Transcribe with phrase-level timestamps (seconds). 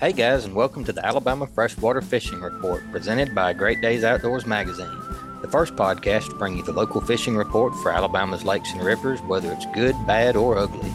[0.00, 4.46] Hey guys, and welcome to the Alabama Freshwater Fishing Report presented by Great Days Outdoors
[4.46, 4.98] Magazine,
[5.42, 9.20] the first podcast to bring you the local fishing report for Alabama's lakes and rivers,
[9.20, 10.90] whether it's good, bad, or ugly.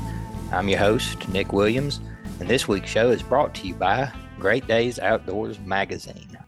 [0.52, 1.99] I'm your host, Nick Williams,
[2.39, 6.40] and this week's show is brought to you by Great Days Outdoors Magazine.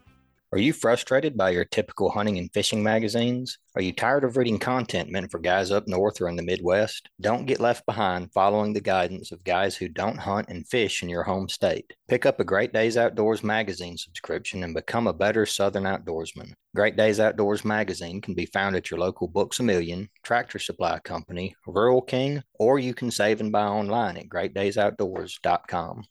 [0.50, 3.58] Are you frustrated by your typical hunting and fishing magazines?
[3.76, 7.10] Are you tired of reading content meant for guys up north or in the Midwest?
[7.20, 11.10] Don't get left behind following the guidance of guys who don't hunt and fish in
[11.10, 11.92] your home state.
[12.08, 16.54] Pick up a Great Days Outdoors magazine subscription and become a better Southern outdoorsman.
[16.74, 20.98] Great Days Outdoors magazine can be found at your local Books a Million, Tractor Supply
[21.00, 26.04] Company, Rural King, or you can save and buy online at greatdaysoutdoors.com.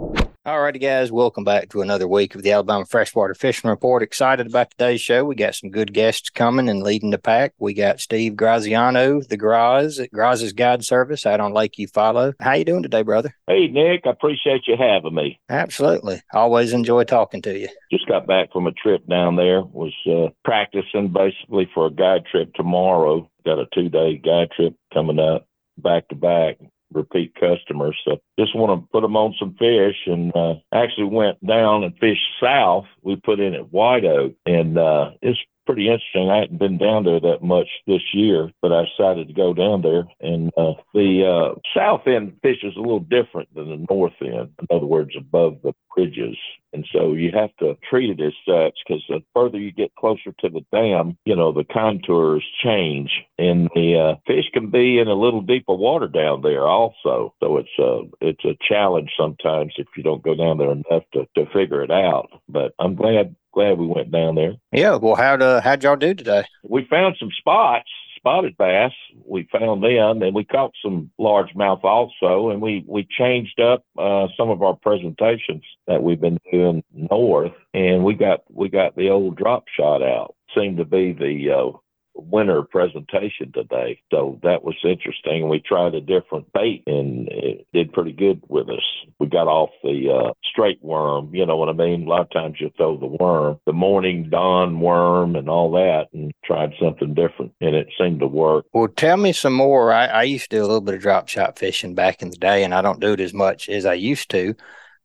[0.00, 4.02] All righty, guys, welcome back to another week of the Alabama Freshwater Fishing Report.
[4.02, 5.22] Excited about today's show.
[5.22, 7.52] We got some good guests coming and leading the pack.
[7.58, 12.32] We got Steve Graziano, the Graz at Graz's Guide Service out on Lake Eufaula.
[12.40, 13.34] How you doing today, brother?
[13.46, 15.38] Hey, Nick, I appreciate you having me.
[15.50, 16.22] Absolutely.
[16.32, 17.68] Always enjoy talking to you.
[17.92, 19.60] Just got back from a trip down there.
[19.62, 23.30] Was uh, practicing basically for a guide trip tomorrow.
[23.44, 25.46] Got a two-day guide trip coming up
[25.76, 26.58] back to back
[26.92, 27.96] repeat customers.
[28.04, 31.96] So just want to put them on some fish and uh, actually went down and
[31.98, 32.86] fished south.
[33.02, 35.38] We put in at White Oak and uh, it's
[35.70, 36.28] pretty interesting.
[36.28, 39.82] I hadn't been down there that much this year, but I decided to go down
[39.82, 40.02] there.
[40.20, 44.50] And uh, the uh, south end fish is a little different than the north end.
[44.58, 46.36] In other words, above the bridges.
[46.72, 50.32] And so you have to treat it as such because the further you get closer
[50.40, 55.08] to the dam, you know, the contours change and the uh, fish can be in
[55.08, 57.34] a little deeper water down there also.
[57.40, 61.26] So it's a, it's a challenge sometimes if you don't go down there enough to,
[61.36, 62.28] to figure it out.
[62.48, 64.54] But I'm glad glad we went down there.
[64.72, 64.96] Yeah.
[64.96, 66.44] Well, how'd uh, how'd y'all do today?
[66.62, 68.92] We found some spots, spotted bass.
[69.24, 72.50] We found them, and we caught some largemouth also.
[72.50, 77.52] And we we changed up uh, some of our presentations that we've been doing north,
[77.74, 80.34] and we got we got the old drop shot out.
[80.54, 81.78] Seemed to be the uh,
[82.22, 84.00] winter presentation today.
[84.10, 85.48] So that was interesting.
[85.48, 88.84] We tried a different bait and it did pretty good with us.
[89.18, 92.04] We got off the uh, straight worm, you know what I mean?
[92.04, 96.08] A lot of times you throw the worm, the morning dawn worm and all that
[96.12, 98.66] and tried something different and it seemed to work.
[98.72, 99.92] Well, tell me some more.
[99.92, 102.36] I, I used to do a little bit of drop shot fishing back in the
[102.36, 104.54] day and I don't do it as much as I used to.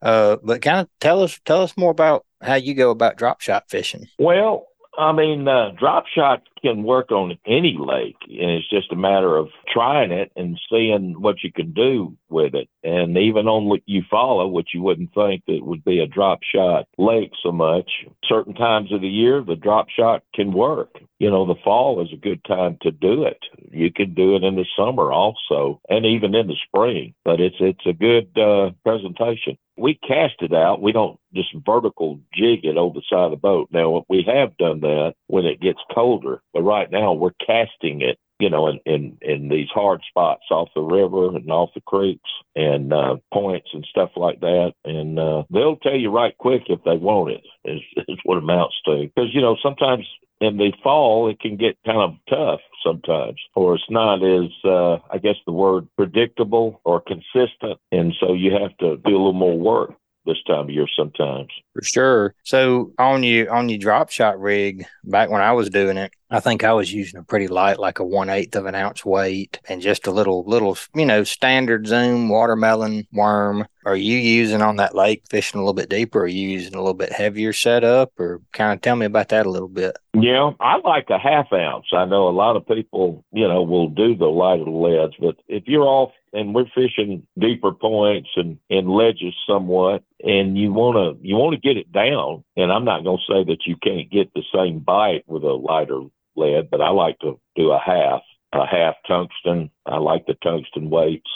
[0.02, 3.42] Uh, but kind of tell us tell us more about how you go about drop
[3.42, 4.08] shot fishing.
[4.20, 8.96] Well, I mean, uh, drop shot can work on any lake, and it's just a
[8.96, 12.68] matter of trying it and seeing what you can do with it.
[12.84, 17.32] And even on Eufaula, which you wouldn't think that would be a drop shot lake
[17.44, 17.90] so much,
[18.24, 20.90] certain times of the year the drop shot can work.
[21.20, 23.40] You know, the fall is a good time to do it.
[23.72, 27.14] You can do it in the summer also, and even in the spring.
[27.24, 29.58] But it's it's a good uh, presentation.
[29.78, 30.82] We cast it out.
[30.82, 33.70] We don't just vertical jig it over the side of the boat.
[33.72, 38.18] Now we have done that when it gets colder but right now we're casting it,
[38.40, 42.30] you know, in, in, in these hard spots off the river and off the creeks
[42.56, 44.72] and uh, points and stuff like that.
[44.86, 48.76] And uh, they'll tell you right quick if they want it, is, is what amounts
[48.86, 49.12] to.
[49.14, 50.06] Because, you know, sometimes
[50.40, 54.96] in the fall it can get kind of tough sometimes or it's not as uh
[55.10, 59.32] i guess the word predictable or consistent and so you have to do a little
[59.32, 59.94] more work
[60.26, 61.50] this time of year sometimes.
[61.74, 62.36] For sure.
[62.44, 66.40] So on you on your drop shot rig, back when I was doing it, I
[66.40, 69.60] think I was using a pretty light, like a one eighth of an ounce weight,
[69.70, 73.68] and just a little little you know standard zoom watermelon worm.
[73.86, 76.22] Are you using on that lake fishing a little bit deeper?
[76.22, 79.46] Are you using a little bit heavier setup, or kind of tell me about that
[79.46, 79.98] a little bit?
[80.14, 81.88] Yeah, I like a half ounce.
[81.94, 85.68] I know a lot of people, you know, will do the lighter leads, but if
[85.68, 91.28] you're off and we're fishing deeper points and, and ledges somewhat and you want to
[91.28, 92.44] you want to get it down.
[92.58, 95.54] And i'm not going to say that you can't get the same bite with a
[95.54, 96.02] lighter
[96.36, 98.22] lead but i like to do a half
[98.54, 99.70] a half tungsten.
[99.86, 101.30] I like the tungsten weights.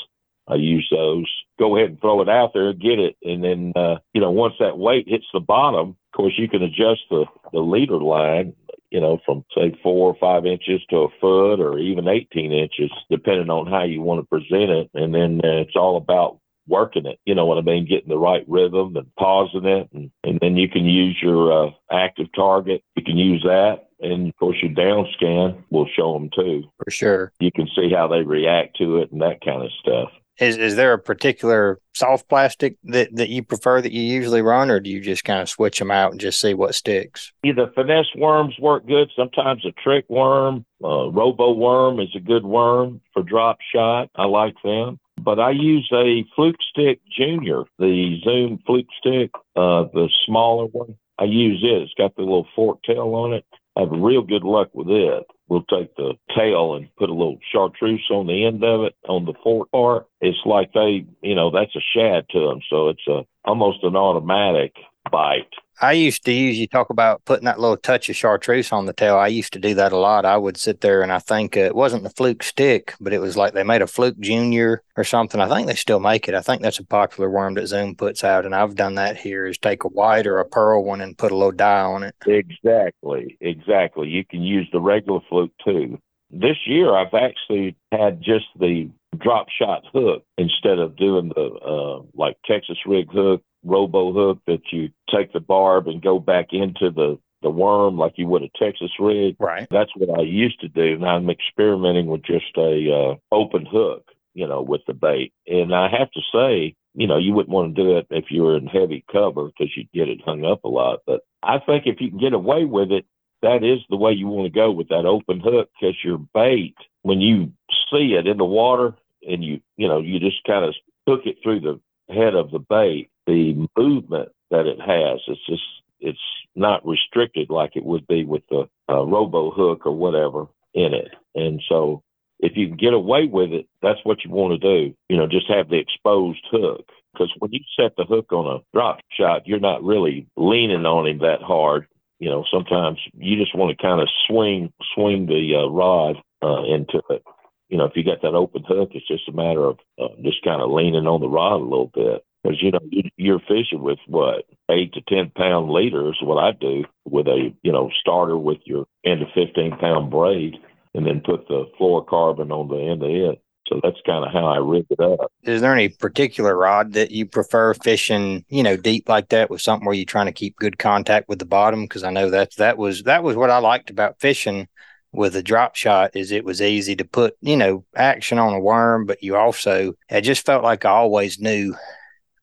[0.47, 1.29] I use those.
[1.59, 4.55] Go ahead and throw it out there get it and then uh, you know once
[4.59, 8.53] that weight hits the bottom of course you can adjust the the leader line
[8.91, 12.91] you know, from say four or five inches to a foot or even 18 inches,
[13.09, 14.89] depending on how you want to present it.
[14.93, 17.19] And then uh, it's all about working it.
[17.25, 17.87] You know what I mean?
[17.87, 19.89] Getting the right rhythm and pausing it.
[19.93, 22.83] And, and then you can use your uh, active target.
[22.95, 23.89] You can use that.
[23.99, 26.63] And of course, your down scan will show them too.
[26.83, 27.31] For sure.
[27.39, 30.09] You can see how they react to it and that kind of stuff.
[30.39, 34.69] Is is there a particular soft plastic that, that you prefer that you usually run,
[34.71, 37.33] or do you just kind of switch them out and just see what sticks?
[37.43, 39.09] Either finesse worms work good.
[39.15, 44.09] Sometimes a trick worm, uh, robo worm is a good worm for drop shot.
[44.15, 44.99] I like them.
[45.21, 50.95] but I use a Fluke Stick Junior, the Zoom Fluke Stick, uh, the smaller one.
[51.17, 51.81] I use it.
[51.81, 53.45] It's got the little fork tail on it.
[53.77, 55.25] Have real good luck with it.
[55.47, 59.25] We'll take the tail and put a little chartreuse on the end of it on
[59.25, 60.07] the fork part.
[60.21, 62.59] It's like they, you know, that's a shad to them.
[62.69, 64.73] So it's a almost an automatic
[65.11, 65.53] bite.
[65.81, 68.93] I used to use you talk about putting that little touch of chartreuse on the
[68.93, 69.15] tail.
[69.15, 70.25] I used to do that a lot.
[70.25, 73.19] I would sit there and I think uh, it wasn't the fluke stick, but it
[73.19, 75.39] was like they made a fluke junior or something.
[75.39, 76.35] I think they still make it.
[76.35, 79.45] I think that's a popular worm that Zoom puts out, and I've done that here.
[79.45, 82.15] Is take a white or a pearl one and put a little dye on it.
[82.25, 84.09] Exactly, exactly.
[84.09, 85.99] You can use the regular fluke too.
[86.31, 92.01] This year, I've actually had just the drop shot hook instead of doing the uh,
[92.13, 96.89] like Texas rig hook robo hook that you take the barb and go back into
[96.91, 99.35] the the worm like you would a Texas rig.
[99.39, 99.67] Right.
[99.71, 100.97] That's what I used to do.
[100.97, 105.33] Now I'm experimenting with just a uh, open hook, you know, with the bait.
[105.47, 108.43] And I have to say, you know, you wouldn't want to do it if you
[108.43, 110.99] were in heavy cover because you'd get it hung up a lot.
[111.07, 113.05] But I think if you can get away with it,
[113.41, 116.75] that is the way you want to go with that open hook because your bait,
[117.03, 117.53] when you
[117.91, 118.93] see it in the water
[119.27, 120.73] and you, you know, you just kind of
[121.07, 121.79] hook it through the
[122.13, 125.19] head of the bait, the movement that it has.
[125.27, 125.63] It's just
[125.99, 126.19] it's
[126.55, 131.09] not restricted like it would be with the uh, robo hook or whatever in it.
[131.35, 132.03] And so
[132.39, 134.95] if you can get away with it, that's what you want to do.
[135.09, 136.85] You know, just have the exposed hook.
[137.13, 141.07] Because when you set the hook on a drop shot, you're not really leaning on
[141.07, 141.87] him that hard.
[142.19, 146.63] You know, sometimes you just want to kind of swing swing the uh, rod uh,
[146.63, 147.23] into it.
[147.69, 150.43] You know, if you got that open hook, it's just a matter of uh, just
[150.43, 152.79] kind of leaning on the rod a little bit because you know
[153.17, 156.17] you're fishing with what eight to ten pound leaders.
[156.21, 160.55] What I do with a you know starter with your ten to fifteen pound braid,
[160.93, 163.41] and then put the fluorocarbon on the end of it.
[163.67, 165.31] So that's kind of how I rig it up.
[165.43, 169.61] Is there any particular rod that you prefer fishing, you know, deep like that with
[169.61, 171.83] something where you're trying to keep good contact with the bottom?
[171.83, 174.67] Because I know that that was that was what I liked about fishing
[175.11, 178.59] with a drop shot is it was easy to put, you know, action on a
[178.59, 181.75] worm, but you also I just felt like I always knew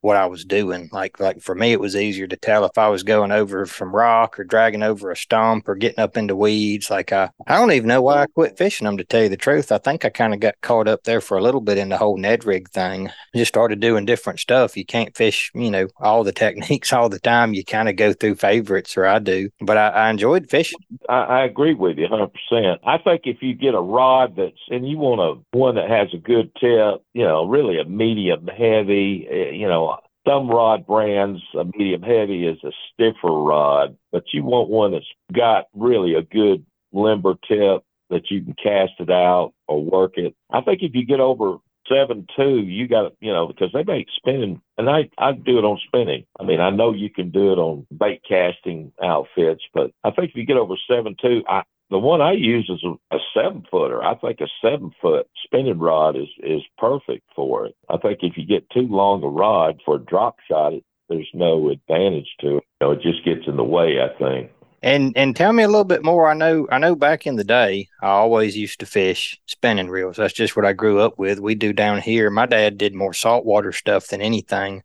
[0.01, 0.89] what I was doing.
[0.93, 3.95] Like like for me, it was easier to tell if I was going over from
[3.95, 6.91] rock or dragging over a stump or getting up into weeds.
[6.91, 8.97] Like I, I don't even know why I quit fishing them.
[8.97, 11.37] To tell you the truth, I think I kind of got caught up there for
[11.37, 13.11] a little bit in the whole Ned rig thing.
[13.35, 14.77] Just started doing different stuff.
[14.77, 17.55] You can't fish, you know, all the techniques all the time.
[17.55, 19.51] You kind of go through favorites, or I do.
[19.61, 20.79] But I, I enjoyed fishing.
[21.09, 22.33] I, I agree with you 100.
[22.33, 25.91] percent I think if you get a rod that's and you want a one that
[25.91, 29.96] has a good tip, you know, really a medium heavy, eh, you know,
[30.27, 35.05] some rod brands, a medium heavy is a stiffer rod, but you want one that's
[35.33, 40.35] got really a good limber tip that you can cast it out or work it.
[40.51, 41.59] I think if you get over
[41.89, 45.65] seven two, you got you know because they make spinning, and I I do it
[45.65, 46.25] on spinning.
[46.39, 50.31] I mean I know you can do it on bait casting outfits, but I think
[50.31, 53.65] if you get over seven two, I the one I use is a, a seven
[53.71, 54.03] footer.
[54.03, 57.77] I think a seven foot spinning rod is is perfect for it.
[57.89, 61.31] I think if you get too long a rod for a drop shot, it, there's
[61.33, 62.65] no advantage to it.
[62.81, 64.01] You know, it just gets in the way.
[64.01, 64.51] I think.
[64.83, 66.29] And and tell me a little bit more.
[66.29, 70.17] I know I know back in the day, I always used to fish spinning reels.
[70.17, 71.41] That's just what I grew up with.
[71.41, 72.31] We do down here.
[72.31, 74.83] My dad did more saltwater stuff than anything,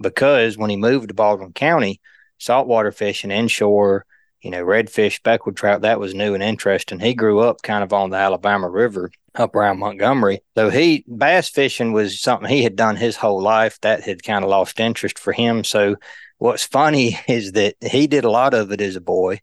[0.00, 2.00] because when he moved to Baldwin County,
[2.38, 4.04] saltwater fishing inshore
[4.42, 6.98] you know, redfish, speckled trout, that was new and interesting.
[6.98, 10.42] He grew up kind of on the Alabama River up around Montgomery.
[10.56, 13.80] So he bass fishing was something he had done his whole life.
[13.80, 15.64] That had kind of lost interest for him.
[15.64, 15.96] So
[16.38, 19.40] what's funny is that he did a lot of it as a boy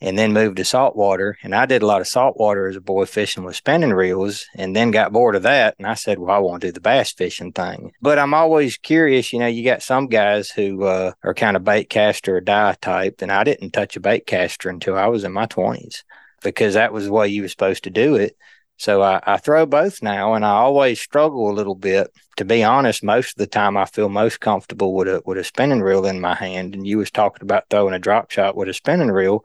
[0.00, 1.36] and then moved to saltwater.
[1.42, 4.74] And I did a lot of saltwater as a boy fishing with spinning reels and
[4.74, 5.74] then got bored of that.
[5.78, 7.92] And I said, well, I want to do the bass fishing thing.
[8.00, 11.64] But I'm always curious, you know, you got some guys who uh, are kind of
[11.64, 13.22] bait caster or die type.
[13.22, 16.02] And I didn't touch a bait caster until I was in my 20s
[16.42, 18.36] because that was the way you were supposed to do it.
[18.80, 22.10] So I, I, throw both now, and I always struggle a little bit.
[22.36, 25.44] To be honest, most of the time I feel most comfortable with a with a
[25.44, 26.74] spinning reel in my hand.
[26.74, 29.44] And you was talking about throwing a drop shot with a spinning reel.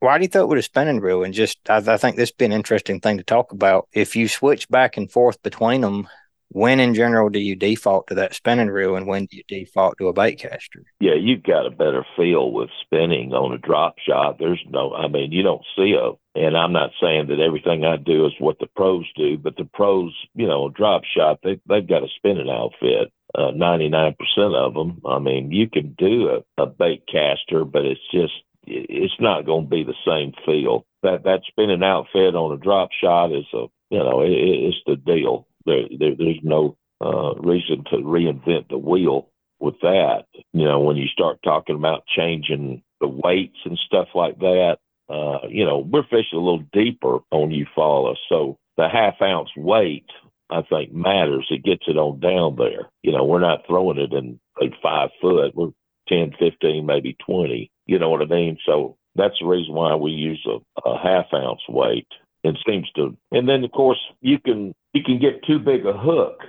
[0.00, 1.24] Why do you throw it with a spinning reel?
[1.24, 3.88] And just, I, I think this would be an interesting thing to talk about.
[3.92, 6.08] If you switch back and forth between them,
[6.48, 9.98] when in general do you default to that spinning reel and when do you default
[9.98, 10.84] to a bait caster?
[11.00, 14.38] Yeah, you've got a better feel with spinning on a drop shot.
[14.38, 17.96] There's no, I mean, you don't see a, and I'm not saying that everything I
[17.96, 21.86] do is what the pros do, but the pros, you know, drop shot, they, they've
[21.86, 23.12] got a spinning outfit.
[23.34, 24.14] Uh, 99%
[24.54, 25.02] of them.
[25.04, 28.32] I mean, you can do a, a bait caster, but it's just
[28.66, 30.84] it's not going to be the same feel.
[31.02, 34.96] That that spinning outfit on a drop shot is a you know it, it's the
[34.96, 35.46] deal.
[35.64, 39.28] There, there, there's no uh, reason to reinvent the wheel
[39.60, 40.24] with that.
[40.52, 45.46] You know, when you start talking about changing the weights and stuff like that, uh,
[45.48, 48.16] you know, we're fishing a little deeper on Eufaula.
[48.28, 50.06] So the half ounce weight,
[50.50, 51.46] I think, matters.
[51.50, 52.90] It gets it on down there.
[53.02, 55.54] You know, we're not throwing it in like five foot.
[55.54, 55.70] We're
[56.08, 57.70] 10, 15, maybe 20.
[57.86, 58.58] You know what I mean?
[58.66, 62.08] So that's the reason why we use a, a half ounce weight.
[62.44, 65.92] It seems to, and then of course you can you can get too big a
[65.92, 66.40] hook.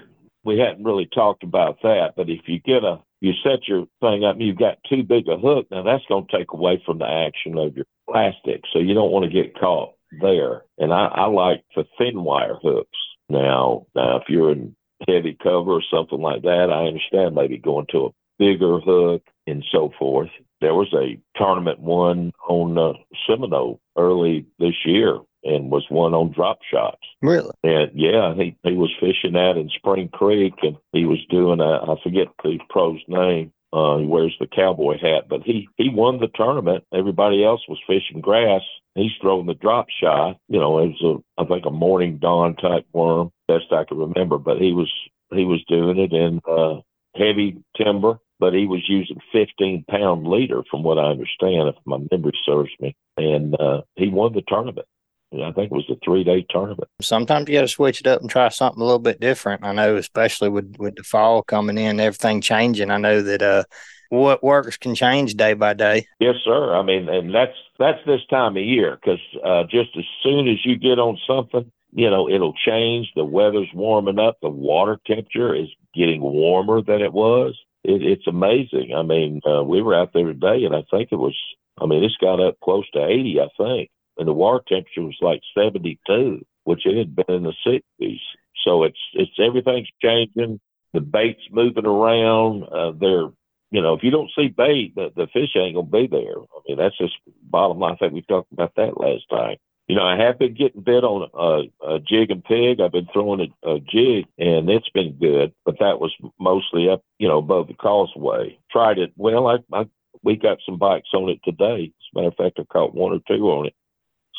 [0.44, 4.24] We hadn't really talked about that, but if you get a you set your thing
[4.24, 7.00] up and you've got too big a hook, now that's going to take away from
[7.00, 8.62] the action of your plastic.
[8.72, 10.64] So you don't want to get caught there.
[10.78, 12.98] And I, I like the thin wire hooks.
[13.30, 14.76] Now, now if you're in
[15.08, 18.10] heavy cover or something like that, I understand maybe going to a
[18.40, 20.30] bigger hook and so forth.
[20.62, 22.94] There was a tournament won on uh,
[23.28, 27.02] Seminole early this year and was one on drop shots.
[27.22, 27.52] Really?
[27.64, 31.92] And yeah, he he was fishing that in Spring Creek, and he was doing a
[31.92, 33.52] I forget the pro's name.
[33.74, 36.84] Uh, he wears the cowboy hat, but he he won the tournament.
[36.94, 38.62] Everybody else was fishing grass.
[38.96, 40.38] He's throwing the drop shot.
[40.48, 43.98] You know, it was a I think a morning dawn type worm, best I can
[43.98, 44.38] remember.
[44.38, 44.92] But he was
[45.34, 46.82] he was doing it in uh,
[47.16, 51.98] heavy timber but he was using 15 pound leader from what I understand, if my
[52.12, 52.96] memory serves me.
[53.18, 54.88] And uh, he won the tournament.
[55.34, 56.90] I think it was a three day tournament.
[57.02, 59.66] Sometimes you got to switch it up and try something a little bit different.
[59.66, 62.92] I know, especially with, with the fall coming in, everything changing.
[62.92, 63.64] I know that uh,
[64.10, 66.08] what works can change day by day.
[66.20, 66.74] Yes, sir.
[66.74, 70.66] I mean, and that's that's this time of year because uh, just as soon as
[70.66, 73.12] you get on something, you know, it'll change.
[73.16, 74.38] The weather's warming up.
[74.42, 77.58] The water temperature is getting warmer than it was.
[77.84, 78.94] It, it's amazing.
[78.96, 81.36] I mean, uh, we were out there today, and I think it was.
[81.80, 85.18] I mean, it's got up close to 80, I think and the water temperature was
[85.22, 88.20] like 72, which it had been in the 60s.
[88.66, 90.60] So it's it's everything's changing.
[90.94, 92.64] The bait's moving around.
[92.64, 93.30] Uh, they're
[93.72, 96.38] you know if you don't see bait, the, the fish ain't gonna be there.
[96.38, 97.94] I mean that's just bottom line.
[97.94, 99.58] I think we talked about that last time.
[99.88, 102.82] You know, I have been getting bit on a, a jig and pig.
[102.82, 105.54] I've been throwing a, a jig, and it's been good.
[105.66, 108.60] But that was mostly up, you know, above the causeway.
[108.70, 109.14] Tried it.
[109.16, 109.86] Well, I, I
[110.24, 111.94] we got some bites on it today.
[111.96, 113.76] As a matter of fact, I caught one or two on it.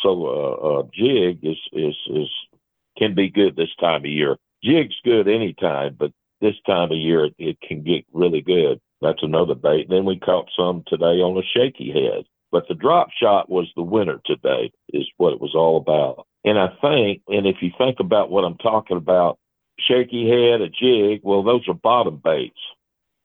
[0.03, 2.29] So uh, jig is is is
[2.99, 4.37] can be good this time of year.
[4.63, 8.81] Jig's good any time, but this time of year it, it can get really good.
[9.01, 9.87] That's another bait.
[9.89, 12.25] Then we caught some today on a shaky head.
[12.51, 16.27] But the drop shot was the winner today, is what it was all about.
[16.45, 19.39] And I think, and if you think about what I'm talking about,
[19.79, 22.59] shaky head, a jig, well, those are bottom baits.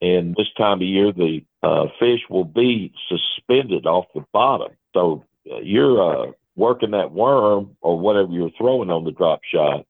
[0.02, 4.74] And this time of year, the uh, fish will be suspended off the bottom.
[4.94, 9.86] So uh, you're uh, working that worm or whatever you're throwing on the drop shot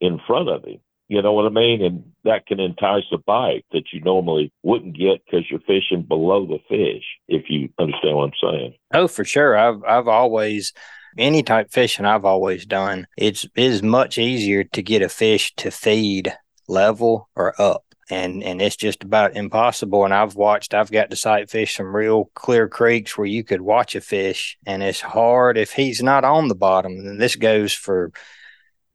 [0.00, 0.78] in front of him.
[1.08, 1.84] You know what I mean?
[1.84, 6.46] And that can entice a bite that you normally wouldn't get because you're fishing below
[6.46, 8.74] the fish, if you understand what I'm saying.
[8.92, 9.56] Oh, for sure.
[9.56, 10.72] I've I've always
[11.18, 15.54] any type fishing I've always done, it's it is much easier to get a fish
[15.56, 16.34] to feed
[16.68, 20.04] level or up and and it's just about impossible.
[20.04, 23.60] And I've watched, I've got to sight fish some real clear creeks where you could
[23.60, 26.92] watch a fish, and it's hard if he's not on the bottom.
[26.92, 28.12] And this goes for,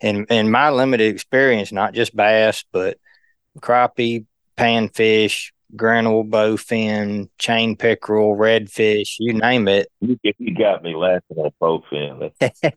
[0.01, 2.97] in in my limited experience, not just bass, but
[3.59, 4.25] crappie,
[4.57, 9.87] panfish, Grinnell, bowfin, chain pickerel, redfish, you name it.
[10.01, 12.31] You, you got me laughing at bowfin.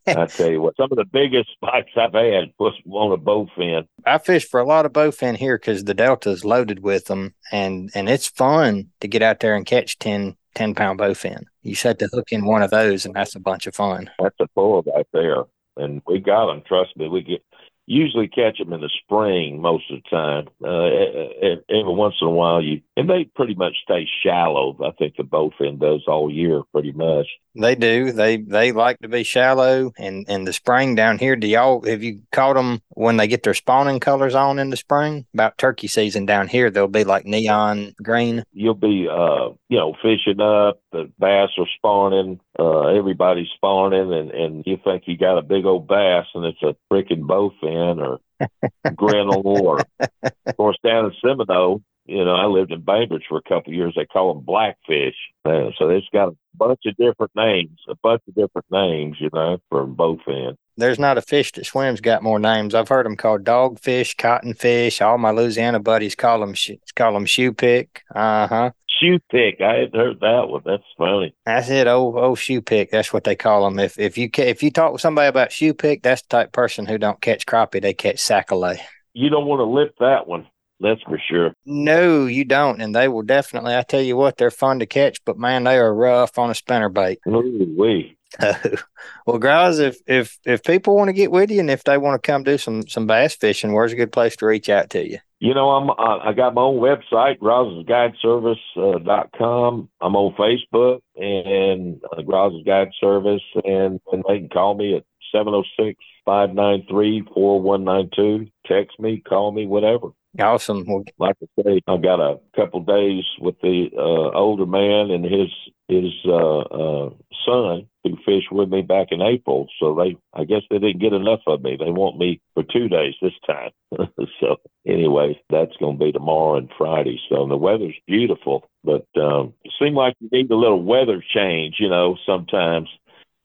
[0.07, 3.87] I tell you what, some of the biggest spikes I've had was on a bowfin.
[4.07, 7.35] I fish for a lot of bowfin here because the delta is loaded with them,
[7.51, 11.45] and and it's fun to get out there and catch 10, 10 pound bowfin.
[11.63, 14.11] You set the hook in one of those, and that's a bunch of fun.
[14.21, 15.45] That's a pull right there,
[15.77, 16.63] and we got them.
[16.67, 17.43] Trust me, we get
[17.87, 20.49] usually catch them in the spring most of the time.
[20.65, 24.77] Uh, every once in a while, you and they pretty much stay shallow.
[24.85, 27.27] I think the bowfin does all year, pretty much.
[27.57, 28.13] They do.
[28.13, 29.93] They they like to be shallow.
[29.99, 33.43] And in the spring down here, do y'all have you caught them when they get
[33.43, 35.27] their spawning colors on in the spring?
[35.35, 38.45] About turkey season down here, they'll be like neon green.
[38.53, 40.81] You'll be uh you know fishing up.
[40.93, 42.41] The bass are spawning.
[42.57, 46.63] Uh, everybody's spawning, and and you think you got a big old bass, and it's
[46.63, 48.21] a freaking bowfin or
[48.97, 53.43] Grinnell or of course down in Seminole you know, I lived in Bainbridge for a
[53.43, 53.95] couple of years.
[53.97, 55.15] They call them blackfish.
[55.45, 59.31] Uh, so it's got a bunch of different names, a bunch of different names, you
[59.33, 60.59] know, for both ends.
[60.77, 62.75] There's not a fish that swims got more names.
[62.75, 65.05] I've heard them called dogfish, cottonfish.
[65.05, 66.55] All my Louisiana buddies call them
[66.97, 68.01] call them choupique.
[68.15, 68.71] Uh huh.
[68.89, 69.61] Shoe pick.
[69.61, 70.63] I hadn't heard that one.
[70.65, 71.35] That's funny.
[71.47, 71.87] That's it.
[71.87, 72.91] Oh, oh, choupique.
[72.91, 73.79] That's what they call them.
[73.79, 76.99] If if you if you talk with somebody about choupique, that's the type person who
[76.99, 77.81] don't catch crappie.
[77.81, 78.81] They catch sac-a-lait.
[79.13, 80.49] You don't want to lift that one
[80.81, 81.55] That's for sure.
[81.65, 82.81] No, you don't.
[82.81, 85.77] And they will definitely, I tell you what, they're fun to catch, but man, they
[85.77, 87.21] are rough on a spinner bait.
[87.29, 88.17] Ooh, wee.
[89.27, 92.21] well, guys, if if if people want to get with you and if they want
[92.21, 95.09] to come do some some bass fishing, where's a good place to reach out to
[95.09, 95.19] you?
[95.39, 98.95] You know, I'm uh, I got my own website, GrazsGuideService.com.
[98.95, 99.89] Uh, dot com.
[100.01, 105.05] I'm on Facebook and uh, Graz's Guide Service, and, and they can call me at
[105.33, 108.51] 706 593 4192.
[108.67, 110.09] Text me, call me, whatever.
[110.39, 110.85] Awesome.
[110.87, 115.25] Well, like I say, I've got a couple days with the uh, older man and
[115.25, 115.49] his
[115.87, 117.11] his uh, uh,
[117.47, 119.69] son who fished with me back in April.
[119.79, 121.77] So they, I guess they didn't get enough of me.
[121.79, 123.71] They want me for two days this time.
[124.41, 127.21] so anyway, that's going to be tomorrow and Friday.
[127.29, 131.77] So the weather's beautiful, but um, it seems like you need a little weather change,
[131.79, 132.89] you know, sometimes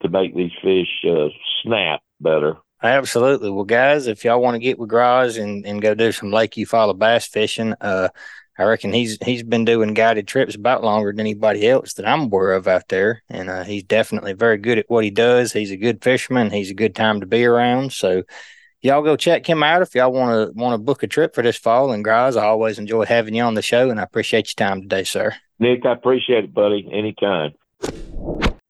[0.01, 1.27] to make these fish uh,
[1.62, 2.58] snap better.
[2.82, 3.50] Absolutely.
[3.50, 6.52] Well, guys, if y'all want to get with Graz and, and go do some Lake
[6.52, 8.10] Eufaula bass fishing, uh,
[8.58, 12.24] I reckon he's he's been doing guided trips about longer than anybody else that I'm
[12.24, 15.54] aware of out there, and uh, he's definitely very good at what he does.
[15.54, 16.52] He's a good fisherman.
[16.52, 17.94] He's a good time to be around.
[17.94, 18.24] So,
[18.82, 21.42] y'all go check him out if y'all want to want to book a trip for
[21.42, 21.94] this fall.
[21.94, 24.82] And Graz, I always enjoy having you on the show, and I appreciate your time
[24.82, 25.36] today, sir.
[25.60, 26.86] Nick, I appreciate it, buddy.
[26.92, 27.54] Anytime.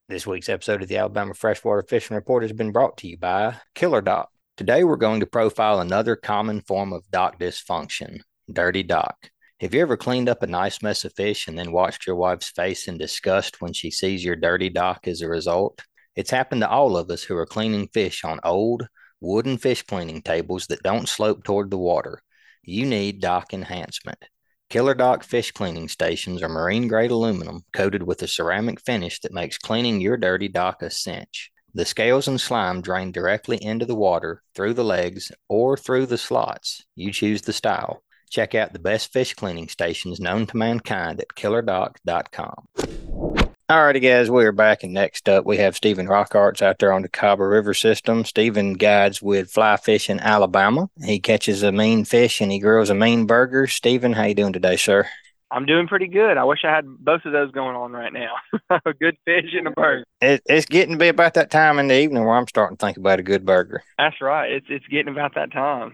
[0.09, 3.57] This week's episode of the Alabama Freshwater Fishing Report has been brought to you by
[3.75, 4.31] Killer Dock.
[4.57, 9.29] Today, we're going to profile another common form of dock dysfunction dirty dock.
[9.59, 12.49] Have you ever cleaned up a nice mess of fish and then watched your wife's
[12.49, 15.79] face in disgust when she sees your dirty dock as a result?
[16.15, 18.87] It's happened to all of us who are cleaning fish on old,
[19.21, 22.23] wooden fish cleaning tables that don't slope toward the water.
[22.63, 24.25] You need dock enhancement.
[24.69, 29.33] Killer Dock fish cleaning stations are marine grade aluminum coated with a ceramic finish that
[29.33, 31.51] makes cleaning your dirty dock a cinch.
[31.73, 36.19] The scales and slime drain directly into the water, through the legs, or through the
[36.19, 36.85] slots.
[36.95, 38.03] You choose the style.
[38.29, 43.48] Check out the best fish cleaning stations known to mankind at killerdock.com.
[43.69, 47.03] Alrighty, guys, we are back, and next up we have Stephen Rockarts out there on
[47.03, 48.25] the Cahaba River system.
[48.25, 50.89] Stephen guides with Fly Fishing Alabama.
[51.05, 53.67] He catches a mean fish and he grills a mean burger.
[53.67, 55.07] Stephen, how you doing today, sir?
[55.51, 56.35] I'm doing pretty good.
[56.35, 58.31] I wish I had both of those going on right now.
[58.85, 60.03] a good fish and a burger.
[60.19, 62.83] It, it's getting to be about that time in the evening where I'm starting to
[62.83, 63.83] think about a good burger.
[63.99, 64.51] That's right.
[64.51, 65.93] It's it's getting about that time.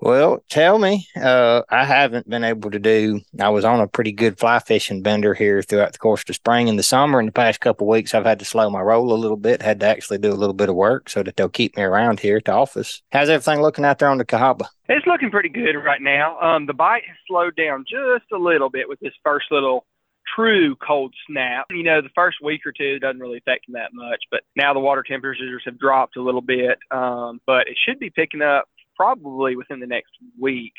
[0.00, 1.06] Well, tell me.
[1.20, 3.20] Uh, I haven't been able to do.
[3.40, 6.34] I was on a pretty good fly fishing bender here throughout the course of the
[6.34, 7.18] spring and the summer.
[7.18, 9.62] In the past couple weeks, I've had to slow my roll a little bit.
[9.62, 12.20] Had to actually do a little bit of work so that they'll keep me around
[12.20, 13.02] here at the office.
[13.12, 14.66] How's everything looking out there on the Cahaba?
[14.88, 16.38] It's looking pretty good right now.
[16.40, 19.86] Um, the bite has slowed down just a little bit with this first little
[20.34, 21.66] true cold snap.
[21.70, 24.74] You know, the first week or two doesn't really affect them that much, but now
[24.74, 26.78] the water temperatures have dropped a little bit.
[26.90, 30.72] Um, but it should be picking up probably within the next week.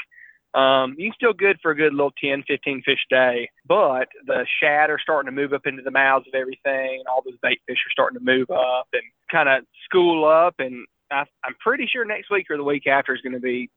[0.53, 4.45] Um, you still good for a good little 10, 15 fish a day, but the
[4.61, 7.03] shad are starting to move up into the mouths of everything.
[7.09, 10.55] All those bait fish are starting to move up and kind of school up.
[10.59, 13.69] And I, I'm pretty sure next week or the week after is going to be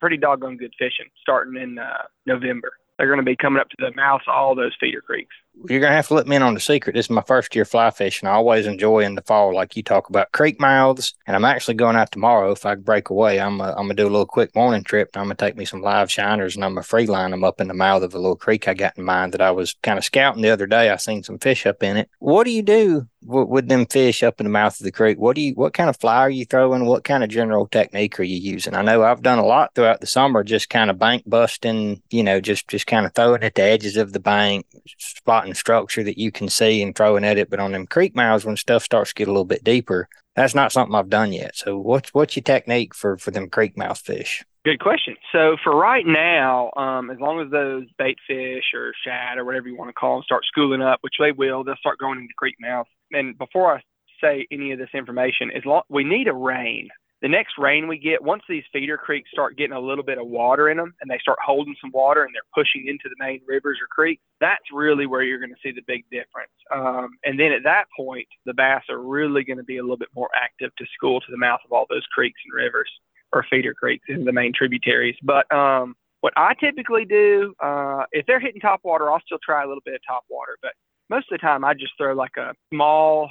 [0.00, 2.72] pretty doggone good fishing starting in uh, November.
[2.98, 5.34] They're going to be coming up to the mouths of all those feeder creeks
[5.68, 6.94] you're gonna have to let me in on the secret.
[6.94, 8.28] This is my first year fly fishing.
[8.28, 11.14] I always enjoy in the fall, like you talk about creek mouths.
[11.26, 12.52] And I'm actually going out tomorrow.
[12.52, 15.10] If I break away, I'm a, I'm gonna do a little quick morning trip.
[15.16, 17.68] I'm gonna take me some live shiners and I'm gonna free line them up in
[17.68, 20.04] the mouth of a little creek I got in mind that I was kind of
[20.04, 20.90] scouting the other day.
[20.90, 22.08] I seen some fish up in it.
[22.18, 25.18] What do you do with, with them fish up in the mouth of the creek?
[25.18, 26.86] What do you what kind of fly are you throwing?
[26.86, 28.74] What kind of general technique are you using?
[28.74, 32.02] I know I've done a lot throughout the summer, just kind of bank busting.
[32.10, 34.66] You know, just just kind of throwing at the edges of the bank,
[34.98, 37.50] spotting structure that you can see and throwing at it.
[37.50, 40.54] But on them creek mouths, when stuff starts to get a little bit deeper, that's
[40.54, 41.56] not something I've done yet.
[41.56, 44.44] So what's what's your technique for for them creek mouth fish?
[44.64, 45.16] Good question.
[45.32, 49.68] So for right now, um, as long as those bait fish or shad or whatever
[49.68, 52.34] you want to call them start schooling up, which they will, they'll start going into
[52.36, 52.86] creek mouth.
[53.12, 53.82] And before I
[54.20, 56.88] say any of this information, is long, we need a rain
[57.20, 60.26] the next rain we get, once these feeder creeks start getting a little bit of
[60.28, 63.40] water in them and they start holding some water and they're pushing into the main
[63.46, 66.52] rivers or creeks, that's really where you're going to see the big difference.
[66.72, 69.96] Um, and then at that point, the bass are really going to be a little
[69.96, 72.90] bit more active to school to the mouth of all those creeks and rivers
[73.32, 75.16] or feeder creeks in the main tributaries.
[75.22, 79.64] But um, what I typically do, uh, if they're hitting top water, I'll still try
[79.64, 80.56] a little bit of top water.
[80.62, 80.72] But
[81.10, 83.28] most of the time, I just throw like a small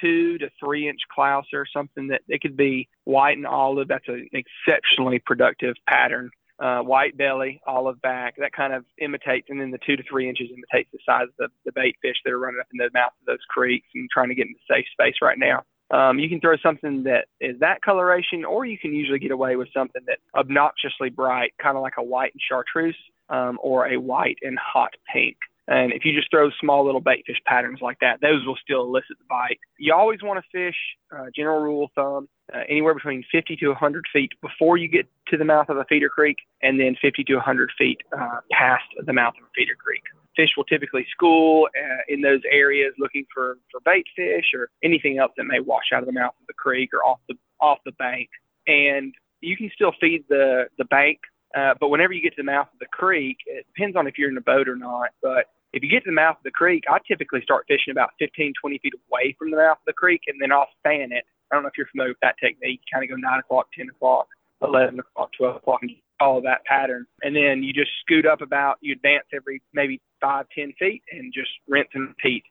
[0.00, 3.88] two to three inch clouser, something that it could be white and olive.
[3.88, 6.30] That's an exceptionally productive pattern.
[6.60, 10.28] Uh, white belly, olive back, that kind of imitates, and then the two to three
[10.28, 12.88] inches imitates the size of the, the bait fish that are running up in the
[12.94, 15.62] mouth of those creeks and trying to get into safe space right now.
[15.90, 19.56] Um, you can throw something that is that coloration, or you can usually get away
[19.56, 22.96] with something that's obnoxiously bright, kind of like a white and chartreuse.
[23.28, 25.36] um, or a white and hot pink.
[25.66, 28.82] And if you just throw small little bait fish patterns like that, those will still
[28.82, 29.58] elicit the bite.
[29.78, 30.76] You always want to fish,
[31.14, 35.06] uh, general rule of thumb, uh, anywhere between 50 to 100 feet before you get
[35.28, 38.84] to the mouth of a feeder creek, and then 50 to 100 feet uh, past
[39.06, 40.02] the mouth of a feeder creek.
[40.36, 45.18] Fish will typically school uh, in those areas looking for, for bait fish or anything
[45.18, 47.78] else that may wash out of the mouth of the creek or off the off
[47.86, 48.28] the bank.
[48.66, 51.20] And you can still feed the the bank
[51.54, 54.18] uh, but whenever you get to the mouth of the creek, it depends on if
[54.18, 55.10] you're in a boat or not.
[55.22, 58.10] But if you get to the mouth of the creek, I typically start fishing about
[58.18, 61.24] 15, 20 feet away from the mouth of the creek, and then I'll fan it.
[61.50, 62.80] I don't know if you're familiar with that technique.
[62.86, 64.26] You kind of go 9 o'clock, 10 o'clock,
[64.62, 67.06] 11 o'clock, 12 o'clock, and follow that pattern.
[67.22, 71.32] And then you just scoot up about, you advance every maybe five, 10 feet and
[71.32, 72.44] just rinse and repeat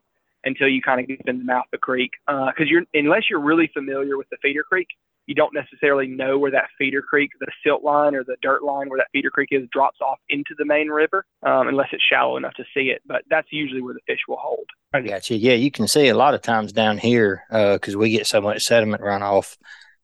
[0.46, 2.12] until you kind of get in the mouth of the creek.
[2.28, 4.88] Because uh, you're, unless you're really familiar with the feeder creek,
[5.25, 8.89] you don't necessarily know where that feeder creek, the silt line or the dirt line
[8.89, 12.38] where that feeder creek is, drops off into the main river, um, unless it's shallow
[12.38, 13.01] enough to see it.
[13.05, 14.67] But that's usually where the fish will hold.
[14.93, 15.38] I got you.
[15.38, 18.41] Yeah, you can see a lot of times down here because uh, we get so
[18.41, 19.57] much sediment runoff.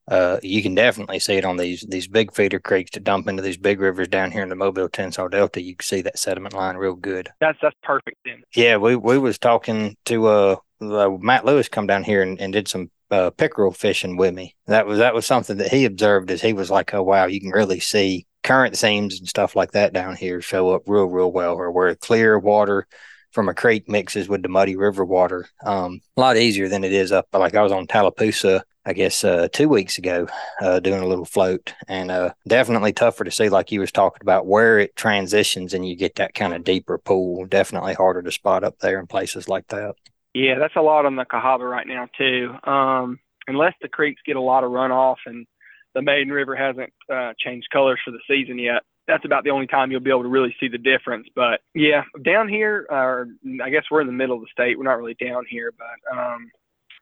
[0.07, 3.43] Uh, you can definitely see it on these these big feeder creeks to dump into
[3.43, 5.61] these big rivers down here in the Mobile Tensaw Delta.
[5.61, 7.29] You can see that sediment line real good.
[7.39, 8.41] That's that's perfect then.
[8.55, 12.67] Yeah, we we was talking to uh, Matt Lewis come down here and, and did
[12.67, 14.55] some uh, pickerel fishing with me.
[14.67, 17.39] That was that was something that he observed as he was like, "Oh wow, you
[17.41, 21.31] can really see current seams and stuff like that down here show up real real
[21.31, 22.87] well, or where clear water
[23.31, 25.47] from a creek mixes with the muddy river water.
[25.63, 27.27] Um, a lot easier than it is up.
[27.31, 30.27] Like I was on Tallapoosa, I guess uh, two weeks ago,
[30.61, 34.21] uh, doing a little float, and uh, definitely tougher to see, like you was talking
[34.21, 37.45] about, where it transitions and you get that kind of deeper pool.
[37.45, 39.95] Definitely harder to spot up there in places like that.
[40.39, 42.55] Yeah, that's a lot on the Cahaba right now too.
[42.63, 45.45] Um, unless the creeks get a lot of runoff and
[45.93, 49.67] the Maiden River hasn't uh, changed colors for the season yet, that's about the only
[49.67, 51.27] time you'll be able to really see the difference.
[51.35, 53.27] But yeah, down here, or
[53.61, 54.77] I guess we're in the middle of the state.
[54.77, 56.49] We're not really down here, but um,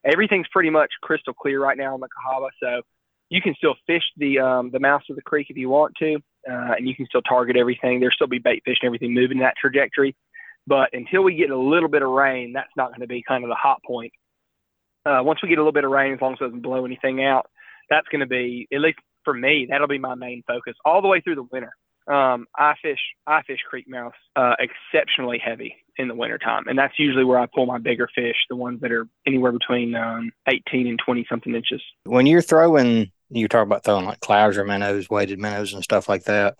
[0.03, 2.47] everything's pretty much crystal clear right now on the Cahaba.
[2.59, 2.81] So
[3.29, 6.15] you can still fish the um, the mouth of the creek if you want to,
[6.49, 7.99] uh, and you can still target everything.
[7.99, 10.15] There'll still be bait fish and everything moving that trajectory.
[10.67, 13.43] But until we get a little bit of rain, that's not going to be kind
[13.43, 14.11] of the hot point.
[15.05, 16.85] Uh, once we get a little bit of rain, as long as it doesn't blow
[16.85, 17.49] anything out,
[17.89, 19.67] that's going to be at least for me.
[19.69, 21.71] That'll be my main focus all the way through the winter.
[22.07, 26.97] Um, I fish I fish creek mouth uh, exceptionally heavy in the wintertime, and that's
[26.97, 30.87] usually where I pull my bigger fish, the ones that are anywhere between um, 18
[30.87, 31.81] and 20 something inches.
[32.03, 36.25] When you're throwing, you talk about throwing like clouser minnows, weighted minnows, and stuff like
[36.25, 36.55] that.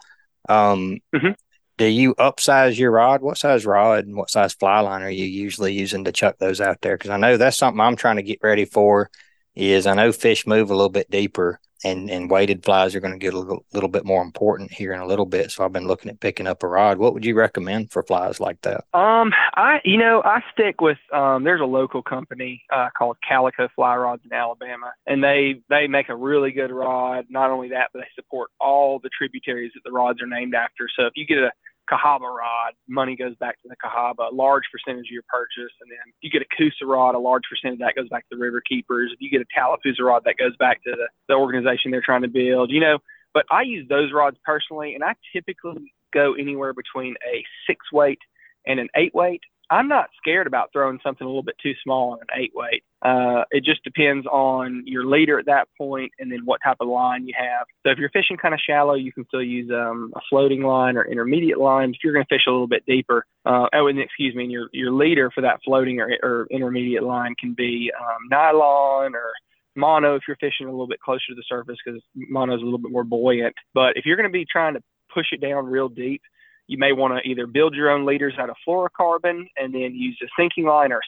[0.49, 1.31] Um, mm-hmm
[1.77, 3.21] do you upsize your rod?
[3.21, 6.59] What size rod and what size fly line are you usually using to chuck those
[6.59, 6.97] out there?
[6.97, 9.11] Because I know that's something I'm trying to get ready for.
[9.57, 13.13] Is I know fish move a little bit deeper, and and weighted flies are going
[13.13, 15.49] to get a little, little bit more important here in a little bit.
[15.49, 16.99] So I've been looking at picking up a rod.
[16.99, 18.85] What would you recommend for flies like that?
[18.93, 21.43] Um, I you know I stick with um.
[21.43, 26.09] There's a local company uh, called Calico Fly Rods in Alabama, and they they make
[26.09, 27.25] a really good rod.
[27.29, 30.87] Not only that, but they support all the tributaries that the rods are named after.
[30.95, 31.51] So if you get a
[31.89, 35.73] Cahaba rod, money goes back to the Cahaba, a large percentage of your purchase.
[35.81, 38.27] And then if you get a Coosa rod, a large percentage of that goes back
[38.29, 39.11] to the River Keepers.
[39.13, 42.23] If you get a Tallapoosa rod, that goes back to the, the organization they're trying
[42.23, 42.99] to build, you know.
[43.33, 48.19] But I use those rods personally, and I typically go anywhere between a six weight
[48.65, 49.41] and an eight weight.
[49.69, 52.83] I'm not scared about throwing something a little bit too small on an eight weight.
[53.01, 56.87] Uh, it just depends on your leader at that point and then what type of
[56.87, 57.67] line you have.
[57.85, 60.95] So if you're fishing kind of shallow, you can still use um, a floating line
[60.97, 61.89] or intermediate line.
[61.89, 64.51] If you're going to fish a little bit deeper, uh, oh, and excuse me, and
[64.51, 69.31] your your leader for that floating or, or intermediate line can be um, nylon or
[69.75, 72.65] mono if you're fishing a little bit closer to the surface because mono is a
[72.65, 73.55] little bit more buoyant.
[73.73, 74.81] But if you're going to be trying to
[75.13, 76.21] push it down real deep,
[76.67, 80.17] you may want to either build your own leaders out of fluorocarbon and then use
[80.21, 80.99] a sinking line or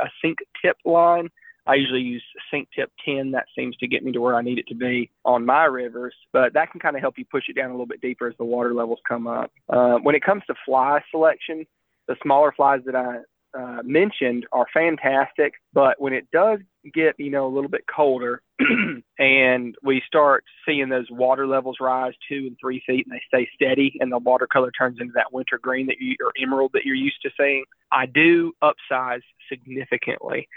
[0.00, 1.28] a sink tip line.
[1.66, 3.32] I usually use sink tip 10.
[3.32, 6.14] That seems to get me to where I need it to be on my rivers,
[6.32, 8.34] but that can kind of help you push it down a little bit deeper as
[8.38, 9.50] the water levels come up.
[9.68, 11.66] Uh, when it comes to fly selection,
[12.06, 13.18] the smaller flies that I
[13.56, 16.58] uh, mentioned are fantastic, but when it does
[16.94, 18.42] get you know a little bit colder
[19.18, 23.48] and we start seeing those water levels rise two and three feet and they stay
[23.54, 26.94] steady and the watercolor turns into that winter green that you or emerald that you're
[26.94, 30.48] used to seeing, I do upsize significantly.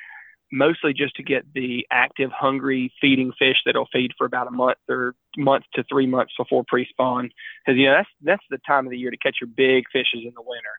[0.53, 4.77] Mostly just to get the active, hungry feeding fish that'll feed for about a month
[4.89, 7.29] or month to three months before pre-spawn,
[7.65, 10.25] because you know that's that's the time of the year to catch your big fishes
[10.25, 10.71] in the winter.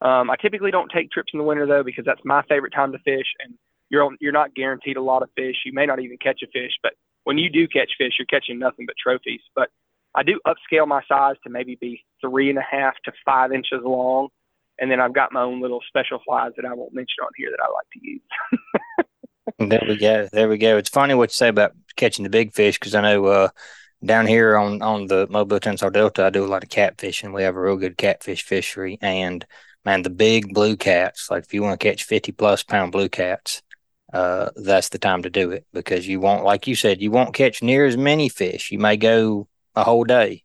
[0.00, 2.92] Um, I typically don't take trips in the winter though because that's my favorite time
[2.92, 3.54] to fish, and
[3.90, 5.56] you're you're not guaranteed a lot of fish.
[5.64, 6.92] You may not even catch a fish, but
[7.24, 9.40] when you do catch fish, you're catching nothing but trophies.
[9.54, 9.70] But
[10.14, 13.80] I do upscale my size to maybe be three and a half to five inches
[13.84, 14.28] long.
[14.80, 17.50] And then I've got my own little special flies that I won't mention on here
[17.50, 18.22] that I like to use.
[19.70, 20.28] there we go.
[20.32, 20.76] There we go.
[20.76, 23.48] It's funny what you say about catching the big fish because I know uh,
[24.04, 27.34] down here on on the Mobile Tensaw Delta, I do a lot of catfishing.
[27.34, 29.44] We have a real good catfish fishery, and
[29.88, 31.30] man, the big blue cats.
[31.30, 33.62] Like if you want to catch fifty plus pound blue cats,
[34.12, 37.34] uh, that's the time to do it because you won't, like you said, you won't
[37.34, 38.70] catch near as many fish.
[38.70, 40.44] You may go a whole day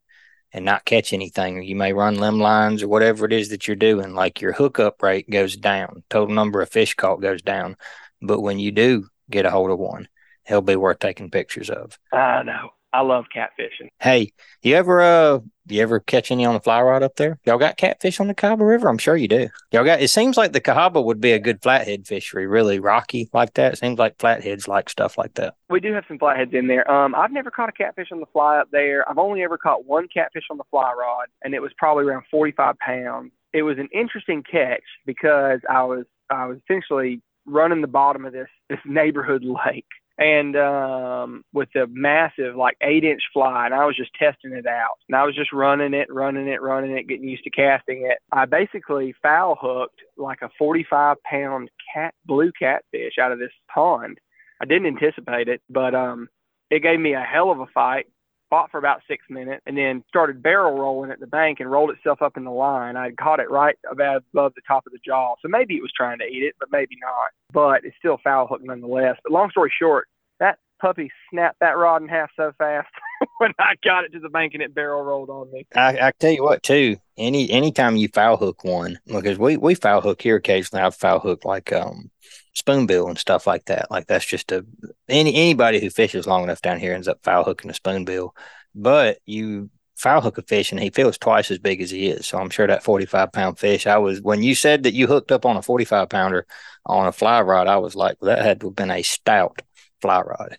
[0.53, 3.67] and not catch anything, or you may run limb lines or whatever it is that
[3.67, 4.13] you're doing.
[4.13, 7.75] Like your hookup rate goes down, total number of fish caught goes down.
[8.21, 10.07] But when you do get a hold of one,
[10.45, 11.99] he'll be worth taking pictures of.
[12.13, 12.69] I know.
[12.93, 13.89] I love catfishing.
[13.99, 17.39] Hey, you ever uh you ever catch any on the fly rod up there?
[17.45, 18.87] Y'all got catfish on the Cahaba River?
[18.87, 19.49] I'm sure you do.
[19.71, 23.29] Y'all got it seems like the Cahaba would be a good flathead fishery, really rocky
[23.33, 23.73] like that.
[23.73, 25.55] It seems like flatheads like stuff like that.
[25.69, 26.89] We do have some flatheads in there.
[26.89, 29.09] Um I've never caught a catfish on the fly up there.
[29.09, 32.25] I've only ever caught one catfish on the fly rod and it was probably around
[32.29, 33.31] forty five pounds.
[33.53, 38.33] It was an interesting catch because I was I was essentially running the bottom of
[38.33, 39.85] this this neighborhood lake
[40.17, 44.67] and um, with a massive like eight inch fly, and I was just testing it
[44.67, 44.97] out.
[45.09, 48.19] And I was just running it, running it, running it, getting used to casting it.
[48.31, 54.19] I basically foul hooked like a 45 pound cat blue catfish out of this pond.
[54.61, 56.29] I didn't anticipate it, but um,
[56.69, 58.05] it gave me a hell of a fight.
[58.53, 61.89] Fought for about six minutes, and then started barrel rolling at the bank and rolled
[61.89, 62.95] itself up in the line.
[62.95, 66.19] I caught it right above the top of the jaw, so maybe it was trying
[66.19, 67.31] to eat it, but maybe not.
[67.51, 69.17] But it's still foul hook nonetheless.
[69.23, 70.07] But long story short,
[70.39, 72.89] that puppy snapped that rod in half so fast
[73.37, 75.65] when I got it to the bank and it barrel rolled on me.
[75.75, 76.97] I, I tell you what, too.
[77.17, 80.83] Any anytime you foul hook one, because we we foul hook here occasionally.
[80.83, 82.09] I've foul hook like um
[82.55, 83.91] spoonbill and stuff like that.
[83.91, 84.65] Like that's just a
[85.07, 88.35] any anybody who fishes long enough down here ends up foul hooking a spoonbill.
[88.73, 92.27] But you foul hook a fish and he feels twice as big as he is.
[92.27, 95.31] So I'm sure that 45 pound fish, I was, when you said that you hooked
[95.31, 96.45] up on a 45 pounder
[96.85, 99.61] on a fly rod, I was like, well, that had to have been a stout
[100.01, 100.57] fly rod.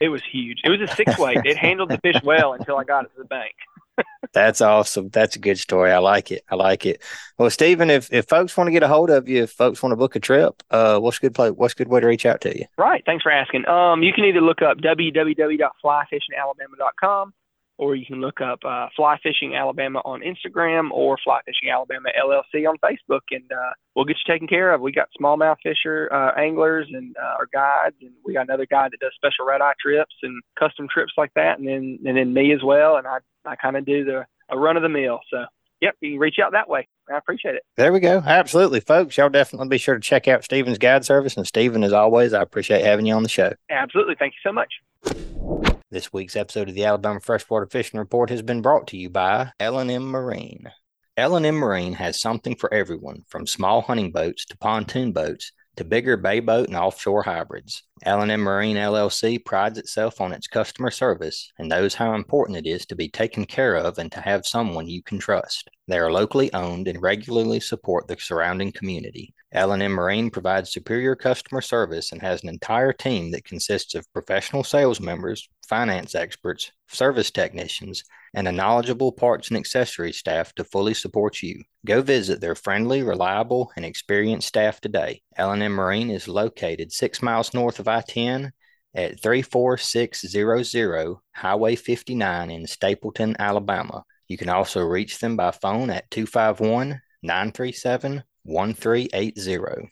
[0.00, 0.60] It was huge.
[0.64, 1.38] It was a six weight.
[1.44, 3.54] it handled the fish well until I got it to the bank.
[4.32, 5.08] That's awesome.
[5.08, 5.92] That's a good story.
[5.92, 6.44] I like it.
[6.50, 7.02] I like it.
[7.38, 9.92] Well, Stephen, if, if folks want to get a hold of you, if folks want
[9.92, 11.50] to book a trip, uh, what's good play?
[11.50, 12.66] What's good way to reach out to you?
[12.76, 13.02] Right.
[13.06, 13.66] Thanks for asking.
[13.68, 17.32] Um, you can either look up www.flyfishingalabama.com
[17.78, 22.08] or you can look up uh, Fly Fishing Alabama on Instagram or Fly Fishing Alabama
[22.18, 24.80] LLC on Facebook, and uh, we'll get you taken care of.
[24.80, 28.88] We got smallmouth fisher uh, anglers and uh, our guides, and we got another guy
[28.88, 32.32] that does special red eye trips and custom trips like that, and then and then
[32.32, 35.20] me as well, and I I kind of do the a run of the mill.
[35.30, 35.44] So
[35.80, 36.88] yep, you can reach out that way.
[37.12, 37.62] I appreciate it.
[37.76, 38.22] There we go.
[38.24, 39.16] Absolutely, folks.
[39.16, 41.36] Y'all definitely be sure to check out Stephen's guide service.
[41.36, 43.52] And Stephen, as always, I appreciate having you on the show.
[43.70, 44.16] Absolutely.
[44.18, 45.75] Thank you so much.
[45.88, 49.52] This week's episode of the Alabama Freshwater Fishing Report has been brought to you by
[49.60, 50.72] L&M Marine.
[51.16, 56.16] L&M Marine has something for everyone from small hunting boats to pontoon boats to bigger
[56.16, 57.84] bay boat and offshore hybrids.
[58.02, 62.84] L&M Marine LLC prides itself on its customer service and knows how important it is
[62.86, 65.70] to be taken care of and to have someone you can trust.
[65.86, 69.35] They are locally owned and regularly support the surrounding community.
[69.56, 74.62] L&M Marine provides superior customer service and has an entire team that consists of professional
[74.62, 80.92] sales members, finance experts, service technicians, and a knowledgeable parts and accessory staff to fully
[80.92, 81.62] support you.
[81.86, 85.22] Go visit their friendly, reliable, and experienced staff today.
[85.38, 88.50] L&M Marine is located 6 miles north of I-10
[88.94, 94.04] at 34600 Highway 59 in Stapleton, Alabama.
[94.28, 99.90] You can also reach them by phone at 251 937 1380.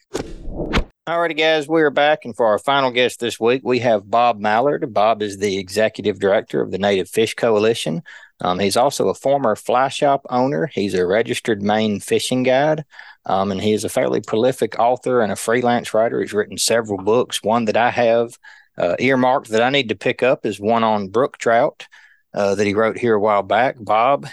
[1.07, 2.25] Alrighty, guys, we are back.
[2.25, 4.95] And for our final guest this week, we have Bob Mallard.
[4.95, 8.03] Bob is the executive director of the Native Fish Coalition.
[8.41, 10.67] Um, he's also a former fly shop owner.
[10.73, 12.85] He's a registered Maine fishing guide.
[13.27, 16.21] Um, and he is a fairly prolific author and a freelance writer.
[16.21, 17.43] He's written several books.
[17.43, 18.39] One that I have
[18.79, 21.87] uh, earmarked that I need to pick up is one on brook trout
[22.35, 23.77] uh, that he wrote here a while back.
[23.79, 24.27] Bob,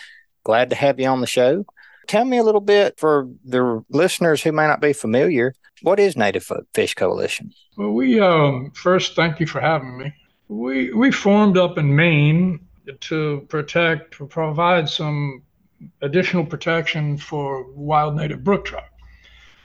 [0.43, 1.65] glad to have you on the show.
[2.11, 5.55] Tell me a little bit for the listeners who may not be familiar.
[5.81, 7.53] What is Native Fish Coalition?
[7.77, 10.13] Well, we um, first thank you for having me.
[10.49, 12.59] We we formed up in Maine
[12.99, 15.41] to protect, to provide some
[16.01, 18.89] additional protection for wild native brook trout.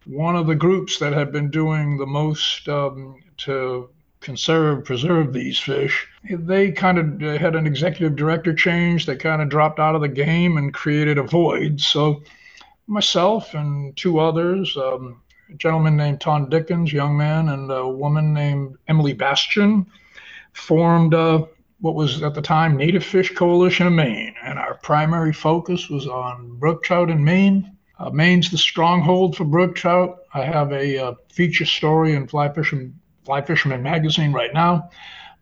[0.05, 5.59] One of the groups that had been doing the most um, to conserve, preserve these
[5.59, 6.07] fish.
[6.31, 9.05] They kind of had an executive director change.
[9.05, 11.81] They kind of dropped out of the game and created a void.
[11.81, 12.23] So
[12.87, 15.20] myself and two others, um,
[15.51, 19.87] a gentleman named Tom Dickens, young man, and a woman named Emily Bastian,
[20.53, 21.46] formed a,
[21.81, 26.07] what was at the time Native Fish Coalition of Maine, and our primary focus was
[26.07, 27.77] on brook trout in Maine.
[27.99, 30.18] Uh, Maine's the stronghold for brook trout.
[30.35, 34.90] I have a uh, feature story in Fly Fisherman, Fly Fisherman magazine right now.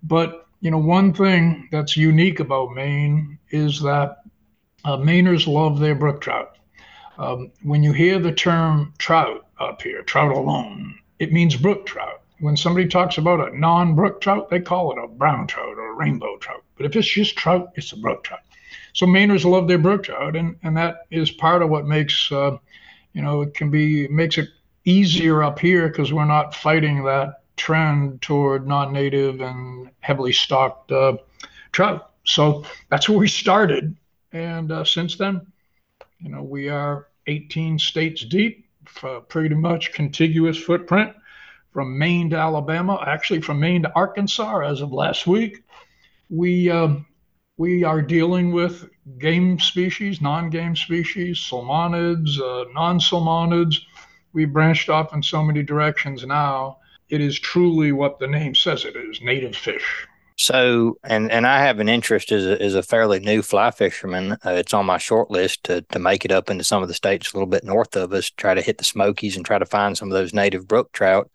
[0.02, 4.18] But you know, one thing that's unique about Maine is that
[4.84, 6.56] uh, Mainers love their brook trout.
[7.18, 12.22] Um, when you hear the term trout up here, trout alone, it means brook trout.
[12.40, 15.92] When somebody talks about a non brook trout, they call it a brown trout or
[15.92, 16.62] a rainbow trout.
[16.76, 18.40] But if it's just trout, it's a brook trout.
[18.92, 22.58] So Mainers love their brook trout, and, and that is part of what makes, uh,
[23.12, 24.48] you know, it can be, makes it
[24.84, 30.90] easier up here because we're not fighting that trend toward non native and heavily stocked
[30.90, 31.16] uh,
[31.72, 32.10] trout.
[32.24, 33.96] So that's where we started.
[34.32, 35.46] And uh, since then,
[36.18, 38.68] you know, we are 18 states deep,
[39.28, 41.14] pretty much contiguous footprint
[41.72, 45.64] from Maine to Alabama, actually from Maine to Arkansas as of last week.
[46.30, 47.06] We um,
[47.56, 53.76] we are dealing with game species, non-game species, salmonids, uh, non-salmonids.
[54.32, 56.78] We branched off in so many directions now.
[57.08, 60.06] It is truly what the name says it is, native fish.
[60.36, 64.32] So, and and I have an interest as a, as a fairly new fly fisherman.
[64.44, 66.94] Uh, it's on my short list to to make it up into some of the
[66.94, 69.66] states a little bit north of us, try to hit the Smokies and try to
[69.66, 71.30] find some of those native brook trout.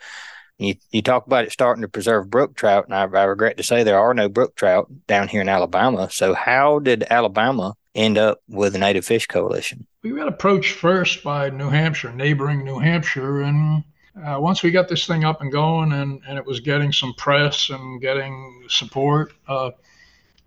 [0.58, 3.64] You you talk about it starting to preserve brook trout, and I, I regret to
[3.64, 6.10] say there are no brook trout down here in Alabama.
[6.12, 9.88] So, how did Alabama end up with the Native Fish Coalition?
[10.04, 13.86] We got approached first by New Hampshire, neighboring New Hampshire, and
[14.24, 17.14] uh, once we got this thing up and going and, and it was getting some
[17.14, 19.72] press and getting support, uh,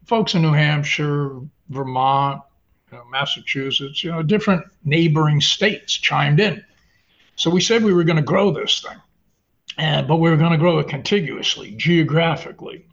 [0.07, 2.43] folks in New Hampshire, Vermont,
[2.91, 6.63] you know, Massachusetts, you know, different neighboring states chimed in.
[7.37, 8.99] So we said we were going to grow this thing,
[9.79, 12.87] and, but we were going to grow it contiguously, geographically.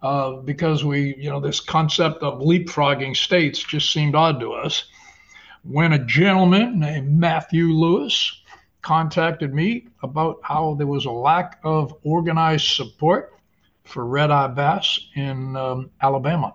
[0.00, 4.84] Uh, because we, you know, this concept of leapfrogging states just seemed odd to us.
[5.64, 8.37] When a gentleman named Matthew Lewis
[8.88, 13.34] contacted me about how there was a lack of organized support
[13.84, 16.54] for red eye bass in um, Alabama.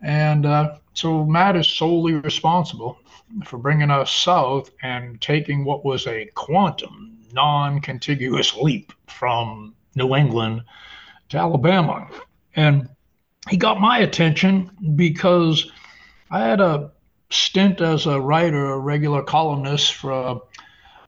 [0.00, 2.98] And uh, so Matt is solely responsible
[3.44, 10.16] for bringing us south and taking what was a quantum, non contiguous leap from New
[10.16, 10.62] England
[11.28, 12.08] to Alabama.
[12.56, 12.88] And
[13.50, 15.70] he got my attention because
[16.30, 16.92] I had a
[17.28, 20.40] stint as a writer, a regular columnist for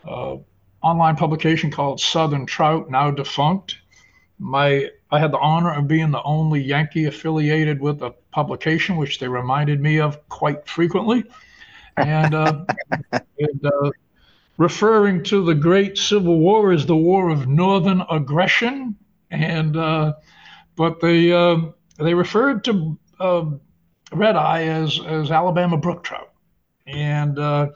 [0.07, 0.37] uh,
[0.83, 3.77] online publication called Southern Trout, now defunct.
[4.39, 9.19] My I had the honor of being the only Yankee affiliated with a publication, which
[9.19, 11.25] they reminded me of quite frequently,
[11.97, 12.65] and, uh,
[13.13, 13.91] and uh,
[14.57, 18.97] referring to the Great Civil War as the War of Northern Aggression,
[19.31, 20.15] and uh,
[20.77, 21.57] but they uh,
[21.99, 23.61] they referred to um,
[24.13, 26.31] red eye as as Alabama brook trout,
[26.87, 27.69] and uh,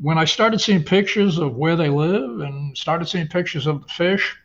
[0.00, 3.88] when I started seeing pictures of where they live and started seeing pictures of the
[3.88, 4.36] fish,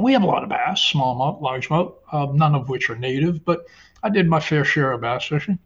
[0.00, 3.66] we have a lot of bass, smallmouth, largemouth, uh, none of which are native, but
[4.02, 5.58] I did my fair share of bass fishing.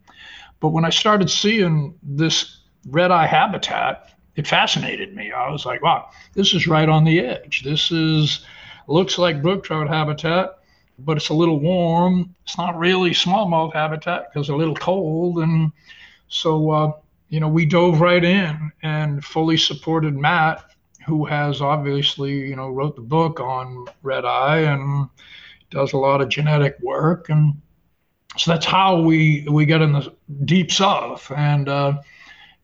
[0.60, 5.32] But when I started seeing this red eye habitat, it fascinated me.
[5.32, 7.62] I was like, wow, this is right on the edge.
[7.64, 8.46] This is
[8.88, 10.58] looks like brook trout habitat,
[10.98, 12.34] but it's a little warm.
[12.44, 15.38] It's not really smallmouth habitat because it's a little cold.
[15.38, 15.72] And
[16.28, 16.92] so uh,
[17.32, 20.62] you know, we dove right in and fully supported Matt,
[21.06, 25.08] who has obviously, you know, wrote the book on red eye and
[25.70, 27.30] does a lot of genetic work.
[27.30, 27.54] And
[28.36, 30.14] so that's how we, we get in the
[30.44, 31.32] deep south.
[31.34, 32.02] And, uh,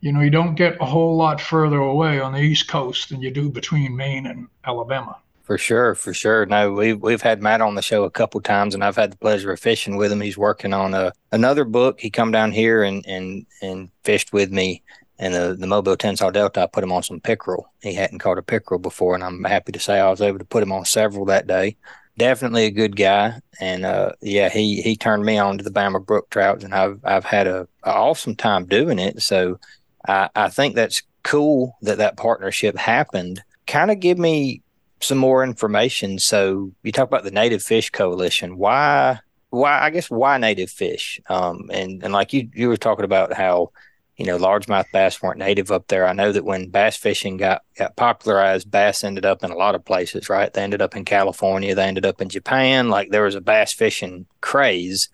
[0.02, 3.22] you know, you don't get a whole lot further away on the East Coast than
[3.22, 5.16] you do between Maine and Alabama.
[5.48, 6.44] For sure, for sure.
[6.44, 9.16] No, we've we've had Matt on the show a couple times, and I've had the
[9.16, 10.20] pleasure of fishing with him.
[10.20, 12.00] He's working on a another book.
[12.00, 14.82] He come down here and and and fished with me
[15.18, 16.64] in the the Mobile Tensaw Delta.
[16.64, 17.72] I put him on some pickerel.
[17.80, 20.44] He hadn't caught a pickerel before, and I'm happy to say I was able to
[20.44, 21.78] put him on several that day.
[22.18, 26.04] Definitely a good guy, and uh, yeah, he he turned me on to the Bama
[26.04, 29.22] brook trout, and I've I've had a, a awesome time doing it.
[29.22, 29.58] So
[30.06, 33.42] I I think that's cool that that partnership happened.
[33.66, 34.60] Kind of give me
[35.00, 36.18] some more information.
[36.18, 38.56] So you talk about the Native Fish Coalition.
[38.56, 39.20] Why?
[39.50, 39.80] Why?
[39.80, 41.20] I guess why native fish?
[41.28, 43.72] Um, and and like you you were talking about how
[44.16, 46.06] you know largemouth bass weren't native up there.
[46.06, 49.74] I know that when bass fishing got got popularized, bass ended up in a lot
[49.74, 50.28] of places.
[50.28, 50.52] Right?
[50.52, 51.74] They ended up in California.
[51.74, 52.90] They ended up in Japan.
[52.90, 55.08] Like there was a bass fishing craze,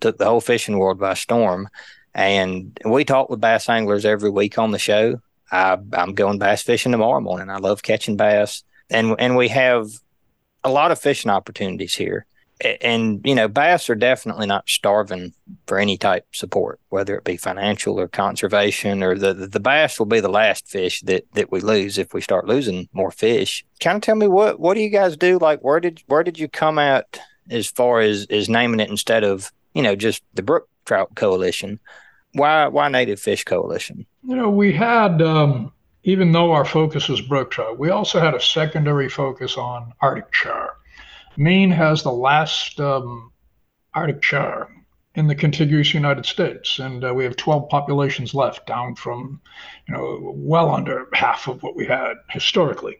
[0.00, 1.68] took the whole fishing world by storm.
[2.14, 5.20] And we talk with bass anglers every week on the show.
[5.50, 7.50] I, I'm going bass fishing tomorrow morning.
[7.50, 8.62] I love catching bass
[8.94, 9.88] and and we have
[10.62, 12.26] a lot of fishing opportunities here.
[12.80, 15.32] and you know bass are definitely not starving
[15.66, 19.98] for any type of support whether it be financial or conservation or the the bass
[19.98, 23.64] will be the last fish that that we lose if we start losing more fish.
[23.80, 25.32] Kind of tell me what what do you guys do?
[25.38, 27.18] Like where did where did you come at
[27.50, 31.80] as far as as naming it instead of you know just the brook trout coalition?
[32.34, 34.06] Why why native fish coalition?
[34.22, 35.72] You know we had um
[36.04, 40.30] even though our focus was brook trout we also had a secondary focus on arctic
[40.32, 40.76] char
[41.36, 43.32] Maine has the last um,
[43.94, 44.68] Arctic char
[45.14, 49.40] in the contiguous United States, and uh, we have 12 populations left, down from,
[49.86, 52.96] you know, well under half of what we had historically.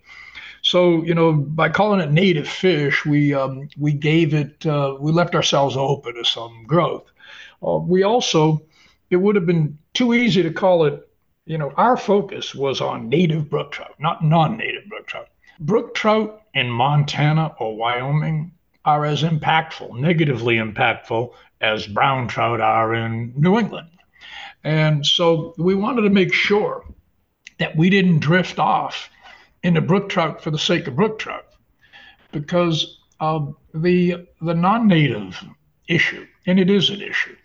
[0.62, 5.12] So, you know, by calling it native fish, we um, we gave it, uh, we
[5.12, 7.05] left ourselves open to some growth.
[7.66, 8.64] Uh, we also,
[9.11, 11.09] it would have been too easy to call it.
[11.47, 15.28] You know, our focus was on native brook trout, not non-native brook trout.
[15.61, 18.53] Brook trout in Montana or Wyoming
[18.86, 23.90] are as impactful, negatively impactful, as brown trout are in New England.
[24.62, 26.82] And so we wanted to make sure
[27.59, 29.11] that we didn't drift off
[29.62, 31.47] into brook trout for the sake of brook trout
[32.32, 35.45] because of the the non-native
[35.88, 37.36] issue, and it is an issue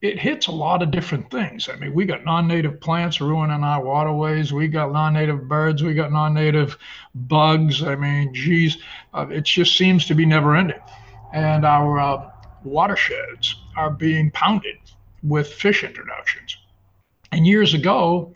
[0.00, 1.68] it hits a lot of different things.
[1.68, 4.52] I mean, we got non-native plants ruining our waterways.
[4.52, 5.82] We got non-native birds.
[5.82, 6.78] We got non-native
[7.14, 7.82] bugs.
[7.82, 8.78] I mean, geez,
[9.12, 10.80] uh, it just seems to be never-ending.
[11.32, 12.30] And our uh,
[12.62, 14.76] watersheds are being pounded
[15.24, 16.56] with fish introductions.
[17.32, 18.34] And years ago,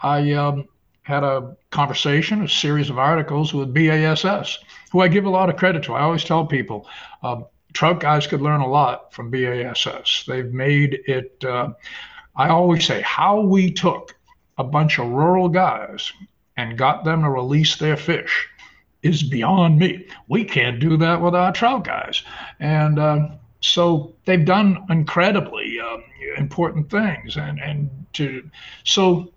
[0.00, 0.66] I um,
[1.02, 4.58] had a conversation, a series of articles with BASS,
[4.92, 5.94] who I give a lot of credit to.
[5.94, 6.88] I always tell people.
[7.22, 7.42] Uh,
[7.72, 10.24] trout guys could learn a lot from BASS.
[10.26, 11.70] They've made it, uh,
[12.36, 14.14] I always say, how we took
[14.58, 16.12] a bunch of rural guys
[16.56, 18.48] and got them to release their fish
[19.02, 20.06] is beyond me.
[20.28, 22.22] We can't do that with our trout guys.
[22.58, 23.28] And uh,
[23.60, 26.04] so they've done incredibly um,
[26.36, 27.36] important things.
[27.36, 28.48] And, and to,
[28.84, 29.32] so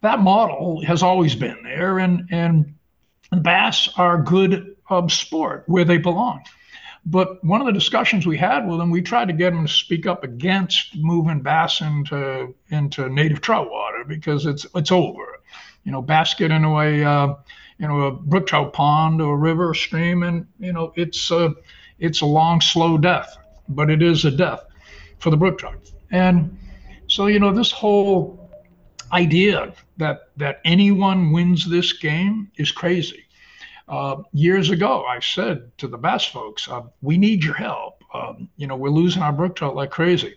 [0.00, 1.98] that model has always been there.
[1.98, 2.74] And, and
[3.42, 6.42] bass are good um, sport where they belong.
[7.04, 9.72] But one of the discussions we had with them, we tried to get them to
[9.72, 15.40] speak up against moving bass into into native trout water because it's it's over.
[15.84, 17.34] You know, bass get into a uh,
[17.78, 21.30] you know a brook trout pond or a river or stream, and you know it's
[21.32, 21.54] a
[21.98, 23.36] it's a long, slow death,
[23.68, 24.64] but it is a death
[25.18, 25.90] for the brook trout.
[26.12, 26.56] And
[27.08, 28.50] so you know this whole
[29.12, 33.24] idea that that anyone wins this game is crazy.
[33.92, 38.02] Uh, years ago, I said to the bass folks, uh, we need your help.
[38.14, 40.34] Um, you know, we're losing our brook trout like crazy.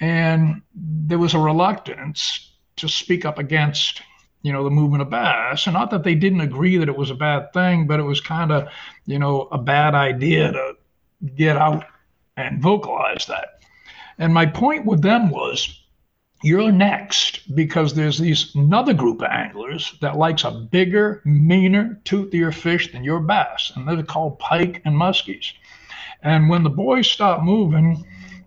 [0.00, 4.02] And there was a reluctance to speak up against,
[4.42, 5.66] you know, the movement of bass.
[5.66, 8.20] And not that they didn't agree that it was a bad thing, but it was
[8.20, 8.68] kind of,
[9.06, 10.74] you know, a bad idea to
[11.36, 11.86] get out
[12.36, 13.60] and vocalize that.
[14.18, 15.83] And my point with them was
[16.44, 22.52] you're next because there's these another group of anglers that likes a bigger, meaner, toothier
[22.52, 25.52] fish than your bass, and they're called pike and muskies.
[26.22, 28.04] And when the boys stop moving,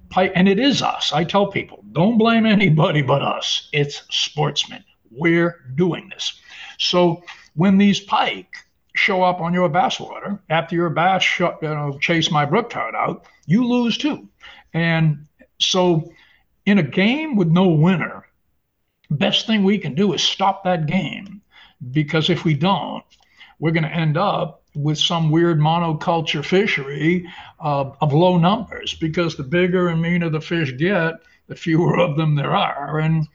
[0.10, 1.12] pike, and it is us.
[1.12, 3.70] I tell people, don't blame anybody but us.
[3.74, 4.84] It's sportsmen.
[5.12, 6.40] We're doing this.
[6.78, 7.24] So
[7.56, 8.54] when these pike
[8.96, 12.70] show up on your bass water after your bass sh- you know, chase my brook
[12.70, 14.28] trout out, you lose too.
[14.74, 15.26] And
[15.60, 16.12] so
[16.68, 18.26] in a game with no winner,
[19.10, 21.42] best thing we can do is stop that game
[21.92, 23.06] because if we don't,
[23.58, 27.26] we're going to end up with some weird monoculture fishery
[27.62, 31.14] uh, of low numbers because the bigger and meaner the fish get,
[31.48, 33.00] the fewer of them there are.
[33.00, 33.26] And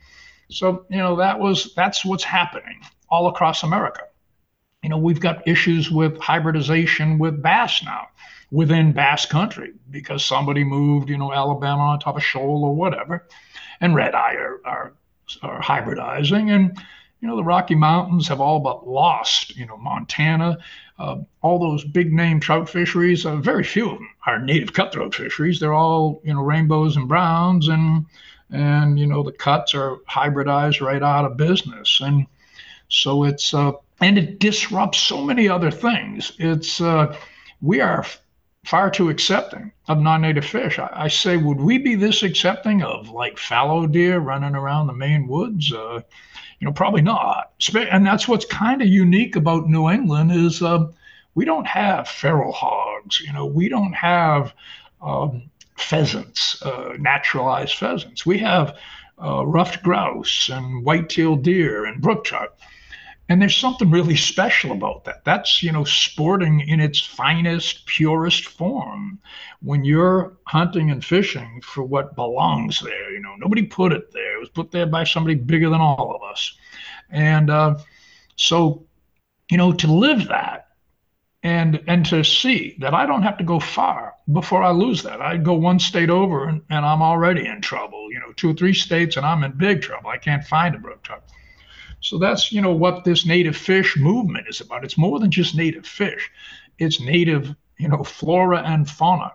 [0.51, 4.03] so, you know, that was that's what's happening all across America.
[4.83, 8.09] You know, we've got issues with hybridization with bass now
[8.53, 13.27] within bass country because somebody moved, you know, Alabama on top of shoal or whatever,
[13.81, 14.93] and red eye are, are,
[15.41, 16.55] are hybridizing.
[16.55, 16.77] And,
[17.19, 20.59] you know, the Rocky Mountains have all but lost, you know, Montana,
[20.99, 25.15] uh, all those big name trout fisheries, uh, very few of them are native cutthroat
[25.15, 25.59] fisheries.
[25.59, 28.05] They're all, you know, rainbows and browns and,
[28.51, 32.01] and, you know, the cuts are hybridized right out of business.
[32.03, 32.27] And
[32.87, 36.33] so it's, uh, and it disrupts so many other things.
[36.37, 37.17] It's, uh,
[37.59, 38.05] we are
[38.65, 40.79] far too accepting of non-native fish.
[40.79, 44.93] I, I, say, would we be this accepting of like fallow deer running around the
[44.93, 45.71] Maine woods?
[45.71, 46.01] Uh,
[46.59, 47.51] you know, probably not.
[47.75, 50.87] And that's what's kind of unique about New England is uh,
[51.35, 53.19] we don't have feral hogs.
[53.19, 54.53] You know, we don't have
[55.01, 55.43] um,
[55.77, 58.25] pheasants, uh, naturalized pheasants.
[58.25, 58.77] We have
[59.21, 62.57] uh, ruffed grouse and white-tailed deer and brook trout.
[63.29, 65.23] And there's something really special about that.
[65.23, 69.19] That's, you know, sporting in its finest, purest form.
[69.61, 74.35] When you're hunting and fishing for what belongs there, you know, nobody put it there.
[74.35, 76.57] It was put there by somebody bigger than all of us.
[77.09, 77.75] And uh,
[78.35, 78.85] so,
[79.49, 80.67] you know, to live that
[81.43, 85.21] and and to see that I don't have to go far before I lose that.
[85.21, 88.11] I go one state over and, and I'm already in trouble.
[88.11, 90.09] You know, two or three states and I'm in big trouble.
[90.09, 91.23] I can't find a brook trout.
[92.03, 94.83] So that's you know what this native fish movement is about.
[94.83, 96.29] It's more than just native fish.
[96.77, 99.31] It's native you know flora and fauna.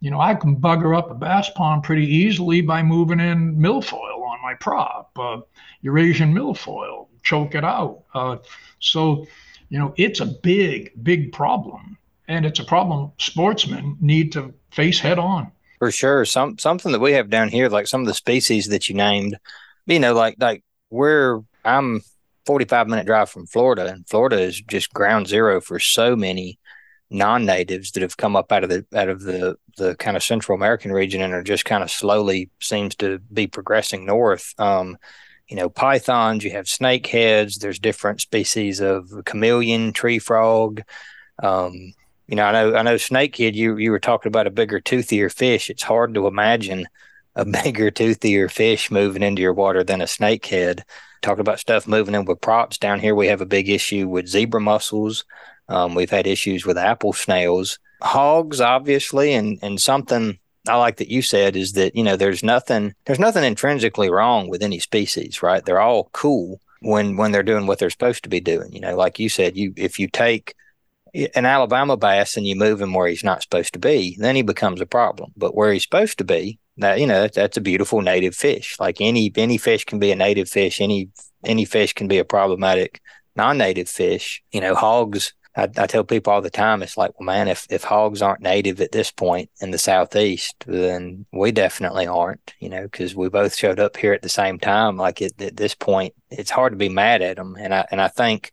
[0.00, 4.22] You know, I can bugger up a bass pond pretty easily by moving in milfoil
[4.22, 5.40] on my prop, uh,
[5.82, 8.04] Eurasian milfoil, choke it out.
[8.14, 8.38] Uh,
[8.78, 9.26] so
[9.70, 11.96] you know, it's a big, big problem.
[12.28, 15.50] And it's a problem sportsmen need to face head on.
[15.78, 16.24] For sure.
[16.24, 19.38] Some something that we have down here, like some of the species that you named,
[19.86, 22.02] you know, like like we're I'm
[22.50, 26.58] 45 minute drive from Florida, and Florida is just ground zero for so many
[27.08, 30.56] non-natives that have come up out of the out of the the kind of Central
[30.56, 34.52] American region and are just kind of slowly seems to be progressing north.
[34.58, 34.98] Um,
[35.46, 40.82] you know, pythons, you have snakeheads, there's different species of chameleon, tree frog.
[41.40, 41.92] Um,
[42.26, 45.32] you know, I know, I know snakehead, you, you were talking about a bigger, toothier
[45.32, 45.70] fish.
[45.70, 46.88] It's hard to imagine
[47.34, 50.82] a bigger, toothier fish moving into your water than a snakehead.
[51.22, 54.26] Talking about stuff moving in with props down here, we have a big issue with
[54.26, 55.24] zebra mussels.
[55.68, 61.10] Um, we've had issues with apple snails, hogs, obviously, and and something I like that
[61.10, 65.42] you said is that you know there's nothing there's nothing intrinsically wrong with any species,
[65.42, 65.64] right?
[65.64, 68.72] They're all cool when when they're doing what they're supposed to be doing.
[68.72, 70.54] You know, like you said, you if you take
[71.14, 74.42] an Alabama bass and you move him where he's not supposed to be, then he
[74.42, 75.32] becomes a problem.
[75.36, 78.76] But where he's supposed to be, that you know that's, a beautiful native fish.
[78.78, 80.80] Like any any fish can be a native fish.
[80.80, 81.08] Any
[81.44, 83.00] any fish can be a problematic
[83.36, 84.42] non-native fish.
[84.52, 87.66] You know, hogs I, I, tell people all the time, it's like, well, man, if,
[87.70, 92.68] if hogs aren't native at this point in the southeast, then we definitely aren't, you
[92.68, 94.96] know, because we both showed up here at the same time.
[94.96, 98.00] Like at, at this point, it's hard to be mad at them, and I and
[98.00, 98.52] I think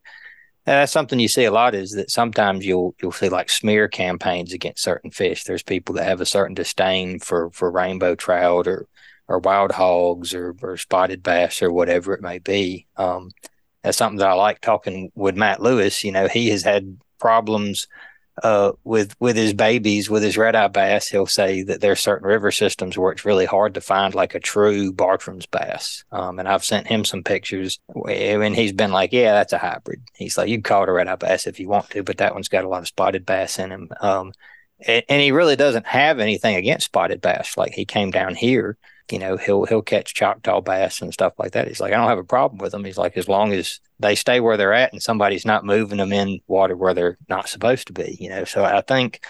[0.74, 4.53] that's something you see a lot is that sometimes you'll you'll see like smear campaigns
[4.53, 5.43] against certain fish.
[5.43, 8.88] There's people that have a certain disdain for for rainbow trout or
[9.30, 12.88] or wild hogs or, or spotted bass or whatever it may be.
[12.97, 13.32] Um,
[13.84, 16.03] that's something that I like talking with Matt Lewis.
[16.03, 17.88] You know, he has had problems
[18.44, 21.08] uh, with with his babies, with his red eye bass.
[21.08, 24.36] He'll say that there are certain river systems where it's really hard to find like
[24.36, 26.04] a true Bartram's bass.
[26.12, 27.80] Um, and I've sent him some pictures,
[28.10, 30.92] and he's been like, "Yeah, that's a hybrid." He's like, "You can call it a
[30.92, 33.26] red eye bass if you want to, but that one's got a lot of spotted
[33.26, 34.34] bass in him." Um,
[34.86, 37.58] and, and he really doesn't have anything against spotted bass.
[37.58, 38.78] Like he came down here
[39.12, 41.68] you know, he'll he'll catch Choctaw bass and stuff like that.
[41.68, 42.84] He's like, I don't have a problem with them.
[42.84, 46.14] He's like, as long as they stay where they're at and somebody's not moving them
[46.14, 48.43] in water where they're not supposed to be, you know.
[48.43, 49.22] So I think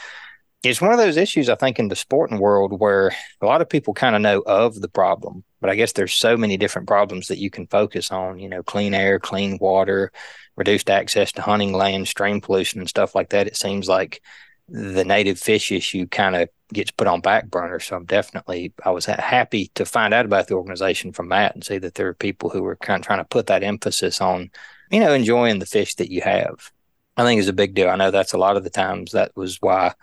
[0.63, 3.69] it's one of those issues I think in the sporting world where a lot of
[3.69, 7.27] people kind of know of the problem, but I guess there's so many different problems
[7.27, 10.11] that you can focus on, you know, clean air, clean water,
[10.55, 13.47] reduced access to hunting land, stream pollution and stuff like that.
[13.47, 14.21] It seems like
[14.69, 17.79] the native fish issue kind of gets put on back burner.
[17.79, 21.63] So I'm definitely I was happy to find out about the organization from Matt and
[21.63, 24.51] see that there are people who are kind of trying to put that emphasis on,
[24.91, 26.71] you know, enjoying the fish that you have.
[27.15, 27.89] I think is a big deal.
[27.89, 29.93] I know that's a lot of the times that was why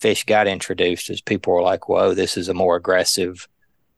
[0.00, 3.46] fish got introduced as people were like, whoa, this is a more aggressive,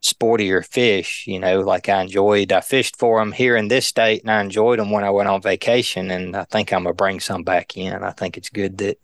[0.02, 1.24] sportier fish.
[1.26, 4.40] You know, like I enjoyed, I fished for them here in this state and I
[4.40, 6.10] enjoyed them when I went on vacation.
[6.10, 7.94] And I think I'm to bring some back in.
[7.94, 8.98] I think it's good that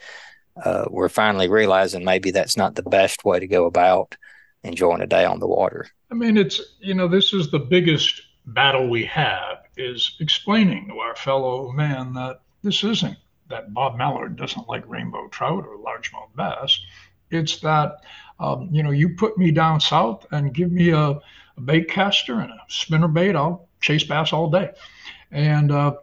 [0.62, 4.16] uh, we're finally realizing maybe that's not the best way to go about
[4.62, 5.88] enjoying a day on the water.
[6.10, 10.98] I mean, it's, you know, this is the biggest battle we have is explaining to
[10.98, 13.16] our fellow man that this isn't
[13.48, 16.78] that Bob Mallard doesn't like rainbow trout or largemouth bass.
[17.30, 17.96] It's that,
[18.38, 22.40] um, you know, you put me down south and give me a, a, bait caster
[22.40, 24.70] and a spinner bait, I'll chase bass all day.
[25.30, 25.96] And uh,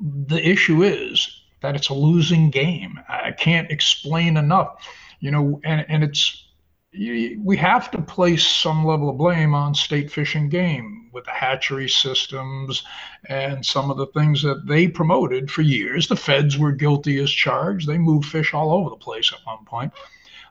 [0.00, 2.98] the issue is that it's a losing game.
[3.08, 4.86] I can't explain enough,
[5.20, 6.44] you know, and, and it's,
[6.92, 11.30] we have to place some level of blame on state fish and game with the
[11.30, 12.84] hatchery systems
[13.28, 16.08] and some of the things that they promoted for years.
[16.08, 17.86] The feds were guilty as charged.
[17.86, 19.92] They moved fish all over the place at one point.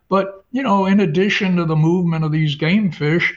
[0.08, 3.34] But, you know, in addition to the movement of these game fish,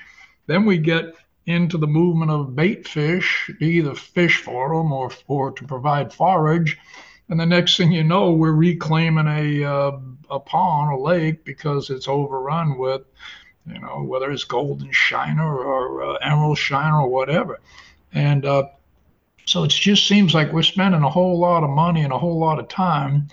[0.47, 1.15] then we get
[1.47, 6.77] into the movement of bait fish, either fish for them or, or to provide forage
[7.29, 9.99] and the next thing you know, we're reclaiming a uh,
[10.31, 13.03] a pond, a lake, because it's overrun with,
[13.67, 17.61] you know, whether it's golden shiner or uh, emerald shiner or whatever.
[18.13, 18.65] And uh,
[19.47, 22.39] So it just seems like we're spending a whole lot of money and a whole
[22.39, 23.29] lot of time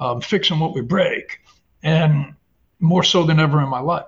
[0.00, 1.40] um, fixing what we break,
[1.82, 2.34] and
[2.80, 4.06] more so than ever in my life.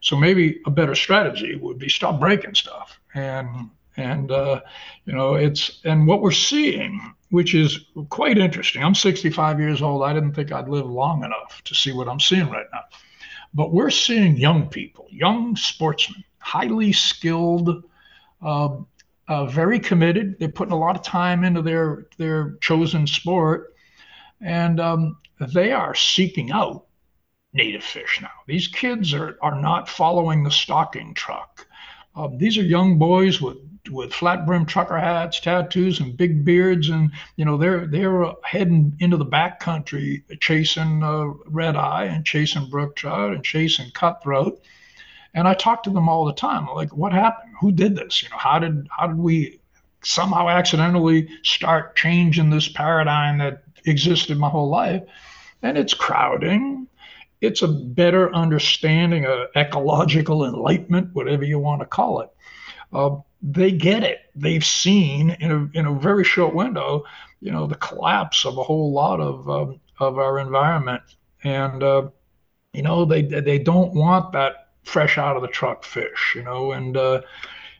[0.00, 4.60] So maybe a better strategy would be stop breaking stuff and and uh,
[5.06, 8.82] you know it's and what we're seeing which is quite interesting.
[8.82, 10.02] I'm 65 years old.
[10.02, 12.82] I didn't think i'd live long enough to see what i'm seeing right now.
[13.54, 17.84] But we're seeing young people young sportsmen highly skilled
[18.40, 18.78] uh,
[19.28, 20.38] uh, very committed.
[20.38, 23.74] They're putting a lot of time into their their chosen sport.
[24.40, 25.18] And um,
[25.52, 26.86] they are seeking out
[27.52, 28.30] native fish now.
[28.46, 31.66] These kids are, are not following the stocking truck.
[32.14, 33.56] Uh, these are young boys with
[33.90, 38.96] with flat brim trucker hats, tattoos, and big beards, and you know they're they're heading
[39.00, 44.60] into the back country chasing uh, red eye and chasing brook trout and chasing cutthroat.
[45.34, 46.66] And I talk to them all the time.
[46.74, 47.54] like, what happened?
[47.60, 48.22] Who did this?
[48.22, 49.60] You know, how did how did we
[50.02, 55.02] somehow accidentally start changing this paradigm that existed my whole life?
[55.62, 56.86] And it's crowding.
[57.40, 62.30] It's a better understanding of ecological enlightenment, whatever you want to call it.
[62.92, 64.20] Uh, they get it.
[64.34, 67.04] They've seen in a, in a very short window,
[67.40, 71.02] you know, the collapse of a whole lot of um, of our environment,
[71.44, 72.08] and uh,
[72.72, 76.72] you know they they don't want that fresh out of the truck fish, you know,
[76.72, 77.20] and uh,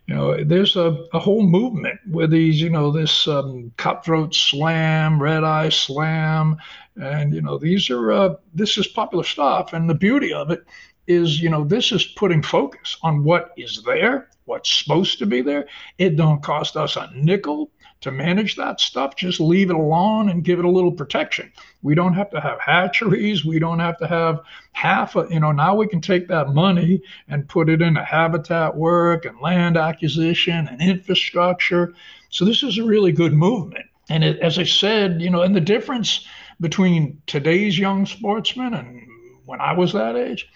[0.06, 5.20] you know there's a, a whole movement with these, you know, this um, cutthroat slam,
[5.20, 6.56] red eye slam,
[7.00, 10.64] and you know these are uh, this is popular stuff, and the beauty of it
[11.08, 15.42] is, you know, this is putting focus on what is there what's supposed to be
[15.42, 15.68] there.
[15.98, 19.14] It don't cost us a nickel to manage that stuff.
[19.16, 21.52] Just leave it alone and give it a little protection.
[21.82, 23.44] We don't have to have hatcheries.
[23.44, 24.40] We don't have to have
[24.72, 28.74] half a, you know, now we can take that money and put it into habitat
[28.74, 31.92] work and land acquisition and infrastructure.
[32.30, 33.86] So this is a really good movement.
[34.08, 36.26] And it, as I said, you know, and the difference
[36.60, 39.06] between today's young sportsmen and
[39.44, 40.48] when I was that age,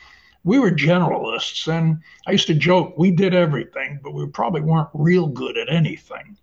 [0.45, 4.89] we were generalists, and I used to joke we did everything, but we probably weren't
[4.95, 6.37] real good at anything.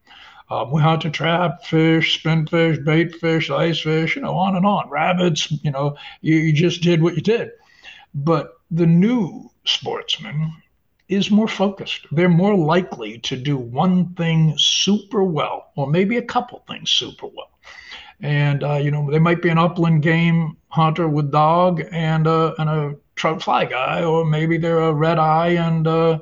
[0.49, 4.55] Um, we had to trap fish, spin fish, bait fish, ice fish, you know, on
[4.55, 4.89] and on.
[4.89, 7.51] Rabbits, you know, you, you just did what you did.
[8.15, 10.51] But the new sportsman
[11.07, 12.07] is more focused.
[12.11, 17.27] They're more likely to do one thing super well, or maybe a couple things super
[17.27, 17.51] well.
[18.21, 22.53] And uh, you know, they might be an upland game hunter with dog and uh,
[22.57, 26.19] and a trout fly guy, or maybe they're a red eye and uh,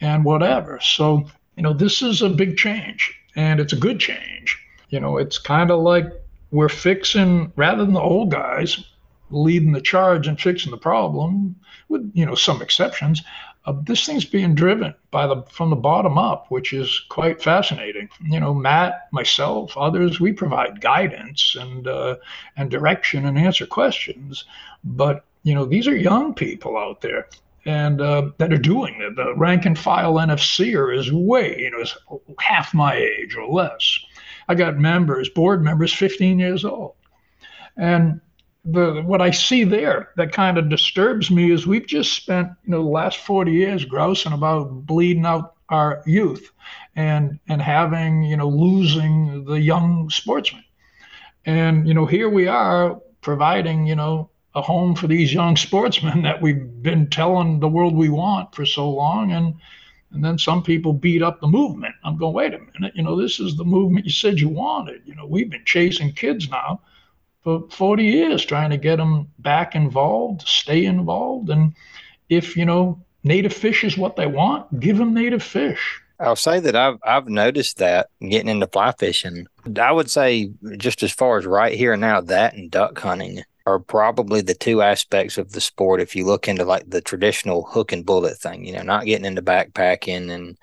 [0.00, 0.80] and whatever.
[0.80, 4.58] So you know, this is a big change, and it's a good change.
[4.88, 6.06] You know, it's kind of like
[6.50, 8.84] we're fixing rather than the old guys
[9.30, 11.56] leading the charge and fixing the problem,
[11.88, 13.22] with you know some exceptions.
[13.66, 18.08] Uh, this thing's being driven by the from the bottom up, which is quite fascinating.
[18.24, 22.16] You know, Matt, myself, others, we provide guidance and uh,
[22.56, 24.44] and direction and answer questions,
[24.84, 27.28] but you know these are young people out there
[27.66, 29.16] and uh, that are doing it.
[29.16, 31.96] The rank and file NFCer is way, you know, is
[32.38, 33.98] half my age or less.
[34.48, 36.94] I got members, board members, 15 years old,
[37.76, 38.20] and
[38.66, 42.72] the what I see there that kind of disturbs me is we've just spent you
[42.72, 46.50] know the last 40 years grousing about bleeding out our youth
[46.96, 50.64] and and having you know losing the young sportsmen.
[51.44, 56.22] And you know here we are providing you know a home for these young sportsmen
[56.28, 59.30] that we've been telling the world we want for so long.
[59.30, 59.54] And
[60.10, 61.94] and then some people beat up the movement.
[62.02, 62.96] I'm going wait a minute.
[62.96, 65.02] You know this is the movement you said you wanted.
[65.04, 66.80] You know we've been chasing kids now
[67.46, 71.48] for 40 years trying to get them back involved, stay involved.
[71.48, 71.76] And
[72.28, 76.00] if, you know, native fish is what they want, give them native fish.
[76.18, 79.46] I'll say that I've I've noticed that getting into fly fishing.
[79.80, 83.42] I would say just as far as right here and now, that and duck hunting
[83.64, 86.00] are probably the two aspects of the sport.
[86.00, 89.24] If you look into like the traditional hook and bullet thing, you know, not getting
[89.24, 90.58] into backpacking and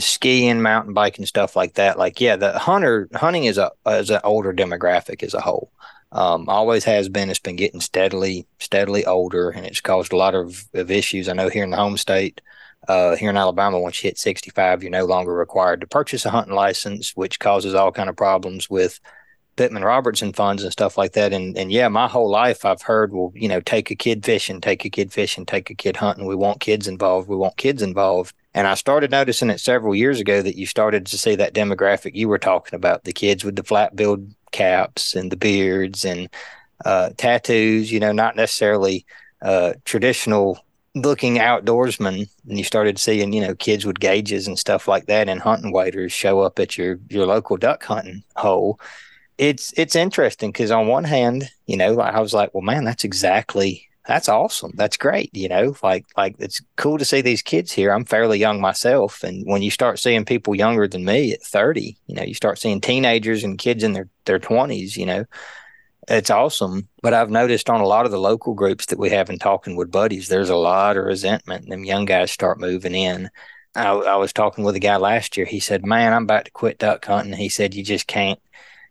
[0.00, 1.98] skiing, mountain biking, stuff like that.
[1.98, 5.72] Like, yeah, the hunter hunting is a is an older demographic as a whole.
[6.12, 7.30] Um, always has been.
[7.30, 11.28] It's been getting steadily, steadily older, and it's caused a lot of, of issues.
[11.28, 12.42] I know here in the home state,
[12.86, 16.30] uh, here in Alabama, once you hit 65, you're no longer required to purchase a
[16.30, 19.00] hunting license, which causes all kind of problems with
[19.56, 21.32] Pittman Robertson funds and stuff like that.
[21.32, 24.60] And and yeah, my whole life I've heard, well, you know, take a kid fishing,
[24.60, 26.26] take a kid fishing, take a kid hunting.
[26.26, 27.28] We want kids involved.
[27.28, 28.34] We want kids involved.
[28.54, 32.14] And I started noticing it several years ago that you started to see that demographic
[32.14, 36.28] you were talking about, the kids with the flat billed caps and the beards and
[36.84, 39.06] uh, tattoos, you know, not necessarily
[39.40, 40.62] uh, traditional
[40.94, 42.28] looking outdoorsmen.
[42.48, 45.72] And you started seeing, you know, kids with gauges and stuff like that and hunting
[45.72, 48.78] waders show up at your your local duck hunting hole,
[49.38, 53.04] it's it's interesting because on one hand, you know, I was like, well, man, that's
[53.04, 54.72] exactly that's awesome.
[54.74, 55.30] That's great.
[55.32, 57.92] You know, like like it's cool to see these kids here.
[57.92, 61.96] I'm fairly young myself, and when you start seeing people younger than me at 30,
[62.06, 64.96] you know, you start seeing teenagers and kids in their their 20s.
[64.96, 65.24] You know,
[66.08, 66.88] it's awesome.
[67.02, 69.76] But I've noticed on a lot of the local groups that we have in talking
[69.76, 73.30] with buddies, there's a lot of resentment, and them young guys start moving in.
[73.74, 75.46] I, I was talking with a guy last year.
[75.46, 78.40] He said, "Man, I'm about to quit duck hunting." He said, "You just can't."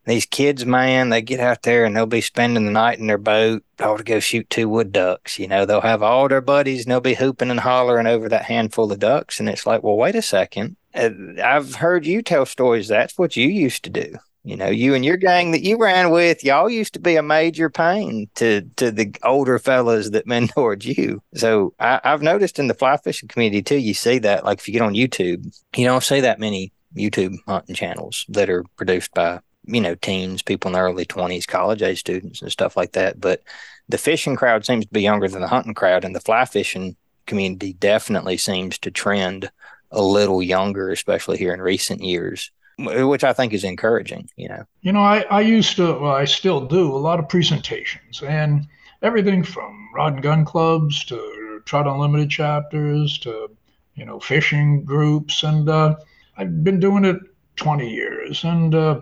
[0.05, 3.17] These kids, man, they get out there and they'll be spending the night in their
[3.17, 5.37] boat, oh, to go shoot two wood ducks.
[5.37, 8.45] You know, they'll have all their buddies and they'll be hooping and hollering over that
[8.45, 9.39] handful of ducks.
[9.39, 10.75] And it's like, well, wait a second.
[10.93, 11.11] Uh,
[11.43, 12.87] I've heard you tell stories.
[12.87, 14.15] That's what you used to do.
[14.43, 17.21] You know, you and your gang that you ran with, y'all used to be a
[17.21, 21.21] major pain to to the older fellas that mentored you.
[21.35, 24.43] So I, I've noticed in the fly fishing community too, you see that.
[24.43, 28.49] Like if you get on YouTube, you don't see that many YouTube hunting channels that
[28.49, 29.39] are produced by
[29.71, 33.19] you know, teens, people in their early 20s, college age students and stuff like that.
[33.19, 33.41] But
[33.89, 36.95] the fishing crowd seems to be younger than the hunting crowd, and the fly fishing
[37.25, 39.49] community definitely seems to trend
[39.91, 44.63] a little younger, especially here in recent years, which I think is encouraging, you know.
[44.81, 48.67] You know, I, I used to, well, I still do a lot of presentations and
[49.01, 53.49] everything from rod and gun clubs to trout unlimited chapters to,
[53.95, 55.43] you know, fishing groups.
[55.43, 55.95] And uh,
[56.37, 57.17] I've been doing it
[57.57, 58.43] 20 years.
[58.43, 59.01] And, uh,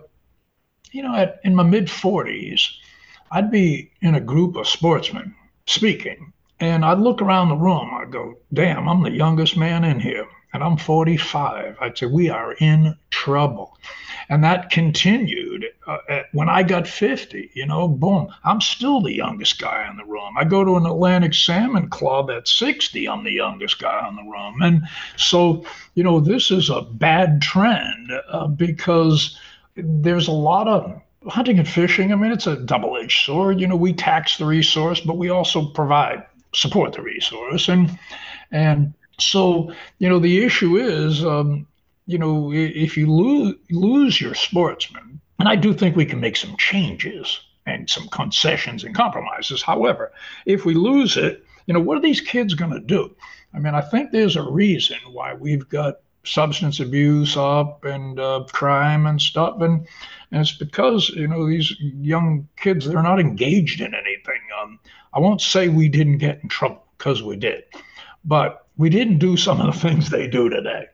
[0.91, 2.61] you know, at, in my mid 40s,
[3.31, 5.35] I'd be in a group of sportsmen
[5.65, 7.89] speaking, and I'd look around the room.
[7.93, 11.77] I'd go, damn, I'm the youngest man in here, and I'm 45.
[11.79, 13.77] I'd say, we are in trouble.
[14.29, 19.15] And that continued uh, at, when I got 50, you know, boom, I'm still the
[19.15, 20.35] youngest guy in the room.
[20.37, 24.23] I go to an Atlantic Salmon Club at 60, I'm the youngest guy in the
[24.23, 24.61] room.
[24.61, 24.83] And
[25.17, 25.65] so,
[25.95, 29.37] you know, this is a bad trend uh, because
[29.83, 32.11] there's a lot of hunting and fishing.
[32.11, 33.59] I mean, it's a double edged sword.
[33.59, 37.67] You know, we tax the resource, but we also provide support the resource.
[37.69, 37.97] And,
[38.51, 41.67] and so, you know, the issue is, um,
[42.05, 46.35] you know, if you lose, lose your sportsman, and I do think we can make
[46.35, 49.61] some changes and some concessions and compromises.
[49.61, 50.11] However,
[50.45, 53.15] if we lose it, you know, what are these kids going to do?
[53.53, 58.43] I mean, I think there's a reason why we've got substance abuse up and uh,
[58.51, 59.61] crime and stuff.
[59.61, 59.87] And
[60.31, 64.41] and it's because you know these young kids they're not engaged in anything.
[64.61, 64.79] Um,
[65.13, 67.63] i won't say we didn't get in trouble because we did
[68.25, 70.85] but we didn't do some of the things they do today.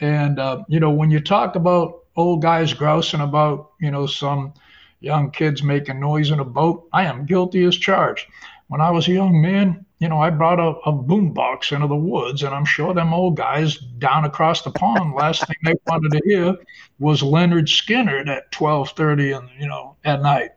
[0.00, 4.54] And uh, you know when you talk about old guys grousing about you know some
[5.00, 8.26] young kids making noise in a boat i am guilty as charged.
[8.68, 11.86] When i was a young man you know, I brought a, a boom box into
[11.86, 15.74] the woods, and I'm sure them old guys down across the pond, last thing they
[15.86, 16.56] wanted to hear
[16.98, 20.50] was Lynyrd Skynyrd at 12:30, and you know, at night.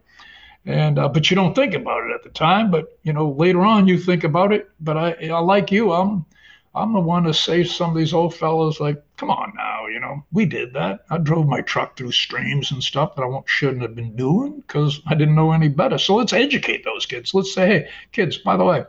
[0.65, 3.61] And uh, but you don't think about it at the time, but you know, later
[3.65, 4.69] on you think about it.
[4.79, 6.25] But I, I like you, I'm,
[6.73, 9.99] I'm the one to say some of these old fellows like, come on now, you
[9.99, 11.01] know, we did that.
[11.09, 15.01] I drove my truck through streams and stuff that I shouldn't have been doing because
[15.05, 15.97] I didn't know any better.
[15.97, 17.33] So let's educate those kids.
[17.33, 18.85] Let's say, hey, kids, by the way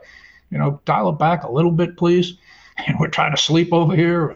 [0.49, 2.37] you know, dial it back a little bit, please.
[2.87, 4.35] And we're trying to sleep over here.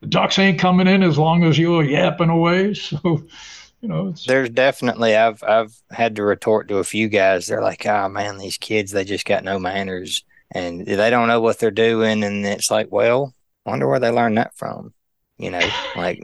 [0.00, 2.74] The ducks ain't coming in as long as you're yapping away.
[2.74, 2.98] So,
[3.80, 7.46] you know, there's definitely I've I've had to retort to a few guys.
[7.46, 11.40] They're like, oh man, these kids they just got no manners and they don't know
[11.40, 12.24] what they're doing.
[12.24, 13.32] And it's like, well,
[13.64, 14.92] wonder where they learned that from.
[15.38, 16.20] You know, like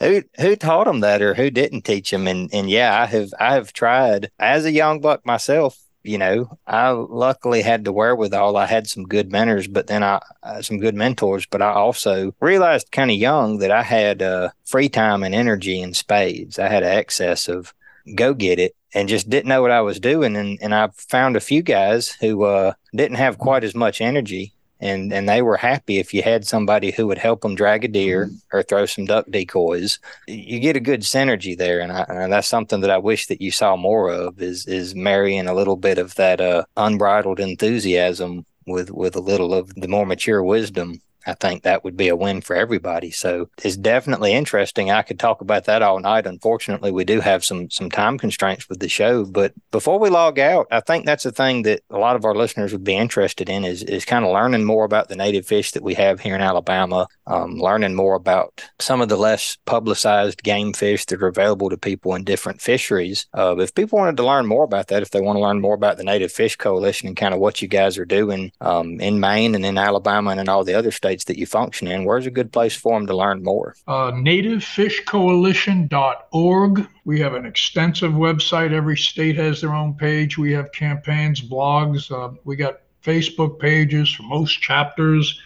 [0.00, 2.26] who who taught them that or who didn't teach them?
[2.26, 6.58] And and yeah, I have I have tried as a young buck myself you know,
[6.66, 8.56] I luckily had the wherewithal.
[8.56, 11.46] I had some good mentors, but then I uh, some good mentors.
[11.46, 15.80] But I also realized kind of young that I had uh, free time and energy
[15.80, 16.58] in spades.
[16.58, 17.72] I had excess of
[18.14, 20.36] go get it and just didn't know what I was doing.
[20.36, 24.52] And and I found a few guys who uh, didn't have quite as much energy
[24.82, 27.88] and and they were happy if you had somebody who would help them drag a
[27.88, 28.56] deer mm-hmm.
[28.56, 29.98] or throw some duck decoys.
[30.26, 33.40] You get a good synergy there, and, I, and that's something that I wish that
[33.40, 38.44] you saw more of is is marrying a little bit of that uh, unbridled enthusiasm
[38.66, 42.16] with with a little of the more mature wisdom I think that would be a
[42.16, 43.10] win for everybody.
[43.10, 44.90] So it's definitely interesting.
[44.90, 46.26] I could talk about that all night.
[46.26, 49.24] Unfortunately, we do have some some time constraints with the show.
[49.24, 52.34] But before we log out, I think that's a thing that a lot of our
[52.34, 55.72] listeners would be interested in is is kind of learning more about the native fish
[55.72, 60.42] that we have here in Alabama, um, learning more about some of the less publicized
[60.42, 63.26] game fish that are available to people in different fisheries.
[63.34, 65.74] Uh, if people wanted to learn more about that, if they want to learn more
[65.74, 69.20] about the Native Fish Coalition and kind of what you guys are doing um, in
[69.20, 72.26] Maine and in Alabama and in all the other states that you function in, where's
[72.26, 73.74] a good place for them to learn more?
[73.86, 76.88] Uh, nativefishcoalition.org.
[77.04, 78.72] We have an extensive website.
[78.72, 80.38] Every state has their own page.
[80.38, 82.10] We have campaigns, blogs.
[82.10, 85.40] Uh, we got Facebook pages for most chapters.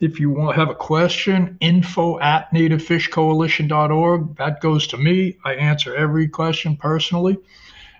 [0.00, 4.36] If you want to have a question, info at nativefishcoalition.org.
[4.36, 5.36] That goes to me.
[5.44, 7.38] I answer every question personally,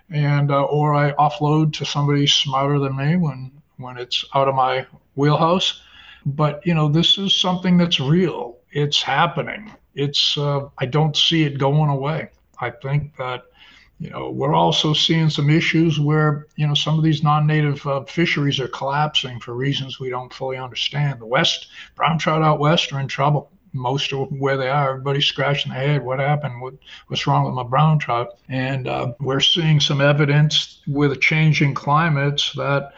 [0.09, 4.55] and uh, or I offload to somebody smarter than me when when it's out of
[4.55, 4.85] my
[5.15, 5.81] wheelhouse.
[6.25, 8.57] But you know, this is something that's real.
[8.71, 9.71] It's happening.
[9.95, 12.29] It's uh, I don't see it going away.
[12.59, 13.45] I think that
[14.01, 18.03] you know, we're also seeing some issues where, you know, some of these non-native uh,
[18.05, 21.21] fisheries are collapsing for reasons we don't fully understand.
[21.21, 23.51] The West, brown trout out west are in trouble.
[23.73, 26.03] Most of where they are, everybody's scratching their head.
[26.03, 26.61] What happened?
[26.61, 26.73] What,
[27.07, 28.39] what's wrong with my brown trout?
[28.49, 32.93] And uh, we're seeing some evidence with changing climates that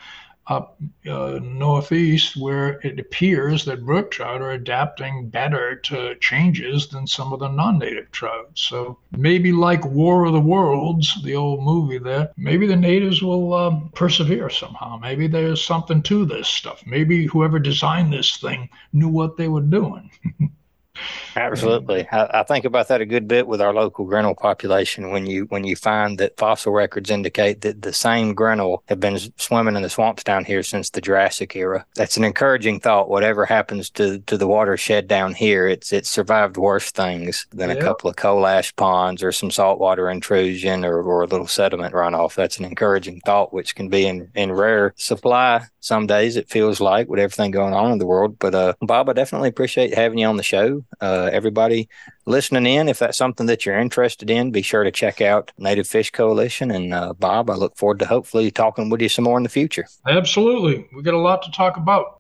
[0.48, 0.78] up
[1.10, 7.32] uh, northeast where it appears that brook trout are adapting better to changes than some
[7.32, 8.50] of the non-native trout.
[8.56, 13.54] So maybe like War of the Worlds, the old movie there, maybe the natives will
[13.54, 14.98] um, persevere somehow.
[14.98, 16.84] Maybe there's something to this stuff.
[16.86, 20.12] Maybe whoever designed this thing knew what they were doing.
[21.36, 25.10] Absolutely, I, I, think about that a good bit with our local Grinnell population.
[25.10, 29.18] When you when you find that fossil records indicate that the same Grinnell have been
[29.38, 33.10] swimming in the swamps down here since the Jurassic era, that's an encouraging thought.
[33.10, 37.80] Whatever happens to to the watershed down here, it's it's survived worse things than yep.
[37.80, 41.94] a couple of coal ash ponds or some saltwater intrusion or, or a little sediment
[41.94, 42.36] runoff.
[42.36, 46.38] That's an encouraging thought, which can be in in rare supply some days.
[46.38, 48.40] It feels like with everything going on in the world.
[48.40, 50.84] But uh, Bob, I definitely appreciate having you on the show.
[51.02, 51.90] Uh, everybody
[52.26, 55.88] listening in, if that's something that you're interested in, be sure to check out Native
[55.88, 56.72] Fish Coalition.
[56.72, 59.50] And uh, Bob, I look forward to hopefully talking with you some more in the
[59.50, 59.86] future.
[60.08, 60.88] Absolutely.
[60.96, 62.20] We got a lot to talk about.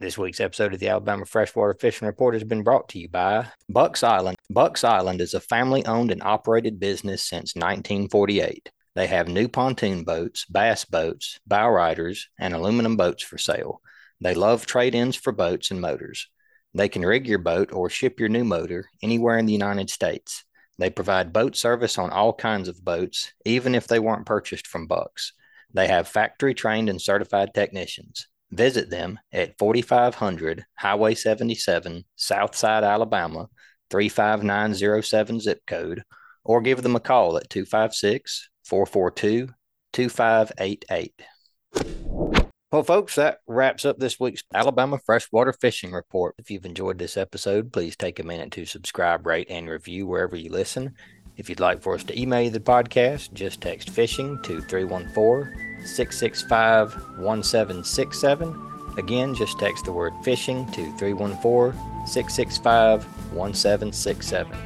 [0.00, 3.48] This week's episode of the Alabama Freshwater Fishing Report has been brought to you by
[3.68, 4.38] Bucks Island.
[4.48, 8.70] Bucks Island is a family owned and operated business since 1948.
[8.94, 13.82] They have new pontoon boats, bass boats, bow riders, and aluminum boats for sale.
[14.20, 16.28] They love trade ins for boats and motors.
[16.74, 20.44] They can rig your boat or ship your new motor anywhere in the United States.
[20.78, 24.86] They provide boat service on all kinds of boats, even if they weren't purchased from
[24.86, 25.32] Bucks.
[25.74, 28.26] They have factory trained and certified technicians.
[28.50, 33.48] Visit them at 4500 Highway 77, Southside, Alabama,
[33.90, 36.02] 35907 zip code,
[36.44, 39.48] or give them a call at 256 442
[39.92, 42.39] 2588.
[42.72, 46.36] Well, folks, that wraps up this week's Alabama Freshwater Fishing Report.
[46.38, 50.36] If you've enjoyed this episode, please take a minute to subscribe, rate, and review wherever
[50.36, 50.94] you listen.
[51.36, 55.84] If you'd like for us to email you the podcast, just text fishing to 314
[55.84, 58.94] 665 1767.
[58.98, 61.72] Again, just text the word fishing to 314
[62.06, 63.04] 665
[63.34, 64.56] 1767.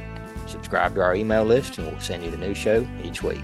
[0.45, 3.41] Subscribe to our email list and we'll send you the new show each week.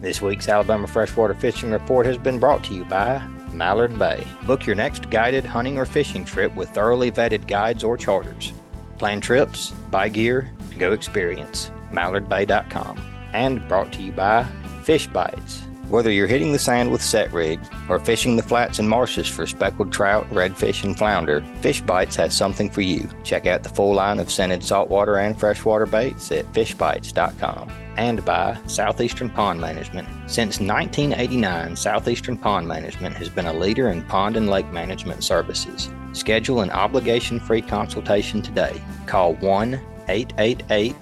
[0.00, 3.18] This week's Alabama Freshwater Fishing Report has been brought to you by
[3.52, 4.26] Mallard Bay.
[4.46, 8.52] Book your next guided hunting or fishing trip with thoroughly vetted guides or charters.
[8.98, 11.70] Plan trips, buy gear, go experience.
[11.90, 12.98] MallardBay.com.
[13.32, 14.44] And brought to you by
[14.84, 15.65] Fish Bites.
[15.88, 19.46] Whether you're hitting the sand with set rig or fishing the flats and marshes for
[19.46, 23.08] speckled trout, redfish, and flounder, Fish Bites has something for you.
[23.22, 28.58] Check out the full line of scented saltwater and freshwater baits at fishbites.com and by
[28.66, 30.08] Southeastern Pond Management.
[30.28, 35.88] Since 1989, Southeastern Pond Management has been a leader in pond and lake management services.
[36.12, 38.82] Schedule an obligation free consultation today.
[39.06, 40.96] Call 1 888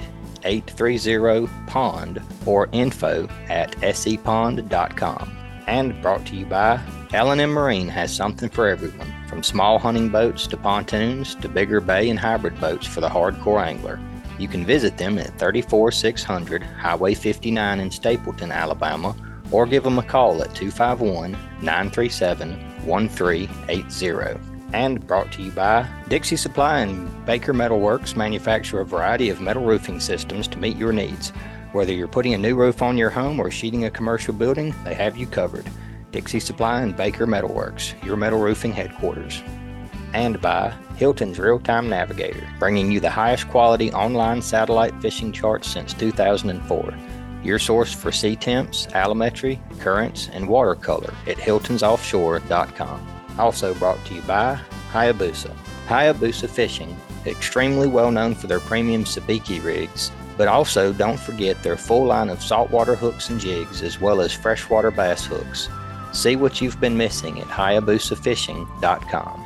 [0.44, 5.36] 830 POND or info at sepond.com.
[5.66, 6.80] And brought to you by
[7.12, 12.10] L&M Marine has something for everyone, from small hunting boats to pontoons to bigger bay
[12.10, 14.00] and hybrid boats for the hardcore angler.
[14.38, 19.14] You can visit them at 34600 Highway 59 in Stapleton, Alabama,
[19.52, 21.32] or give them a call at 251
[21.62, 24.53] 937 1380.
[24.74, 29.40] And brought to you by Dixie Supply and Baker Metal Works manufacture a variety of
[29.40, 31.30] metal roofing systems to meet your needs.
[31.70, 34.94] Whether you're putting a new roof on your home or sheeting a commercial building, they
[34.94, 35.64] have you covered.
[36.10, 39.42] Dixie Supply and Baker Metal Works, your metal roofing headquarters.
[40.12, 45.68] and by Hilton's Real Time Navigator, bringing you the highest quality online satellite fishing charts
[45.68, 46.94] since 2004.
[47.44, 53.13] Your source for sea temps, altimetry, currents, and watercolor at hiltonsoffshore.com.
[53.38, 54.58] Also brought to you by
[54.92, 55.54] Hayabusa.
[55.86, 61.76] Hayabusa Fishing, extremely well known for their premium sabiki rigs, but also don't forget their
[61.76, 65.68] full line of saltwater hooks and jigs as well as freshwater bass hooks.
[66.12, 69.43] See what you've been missing at hayabusafishing.com.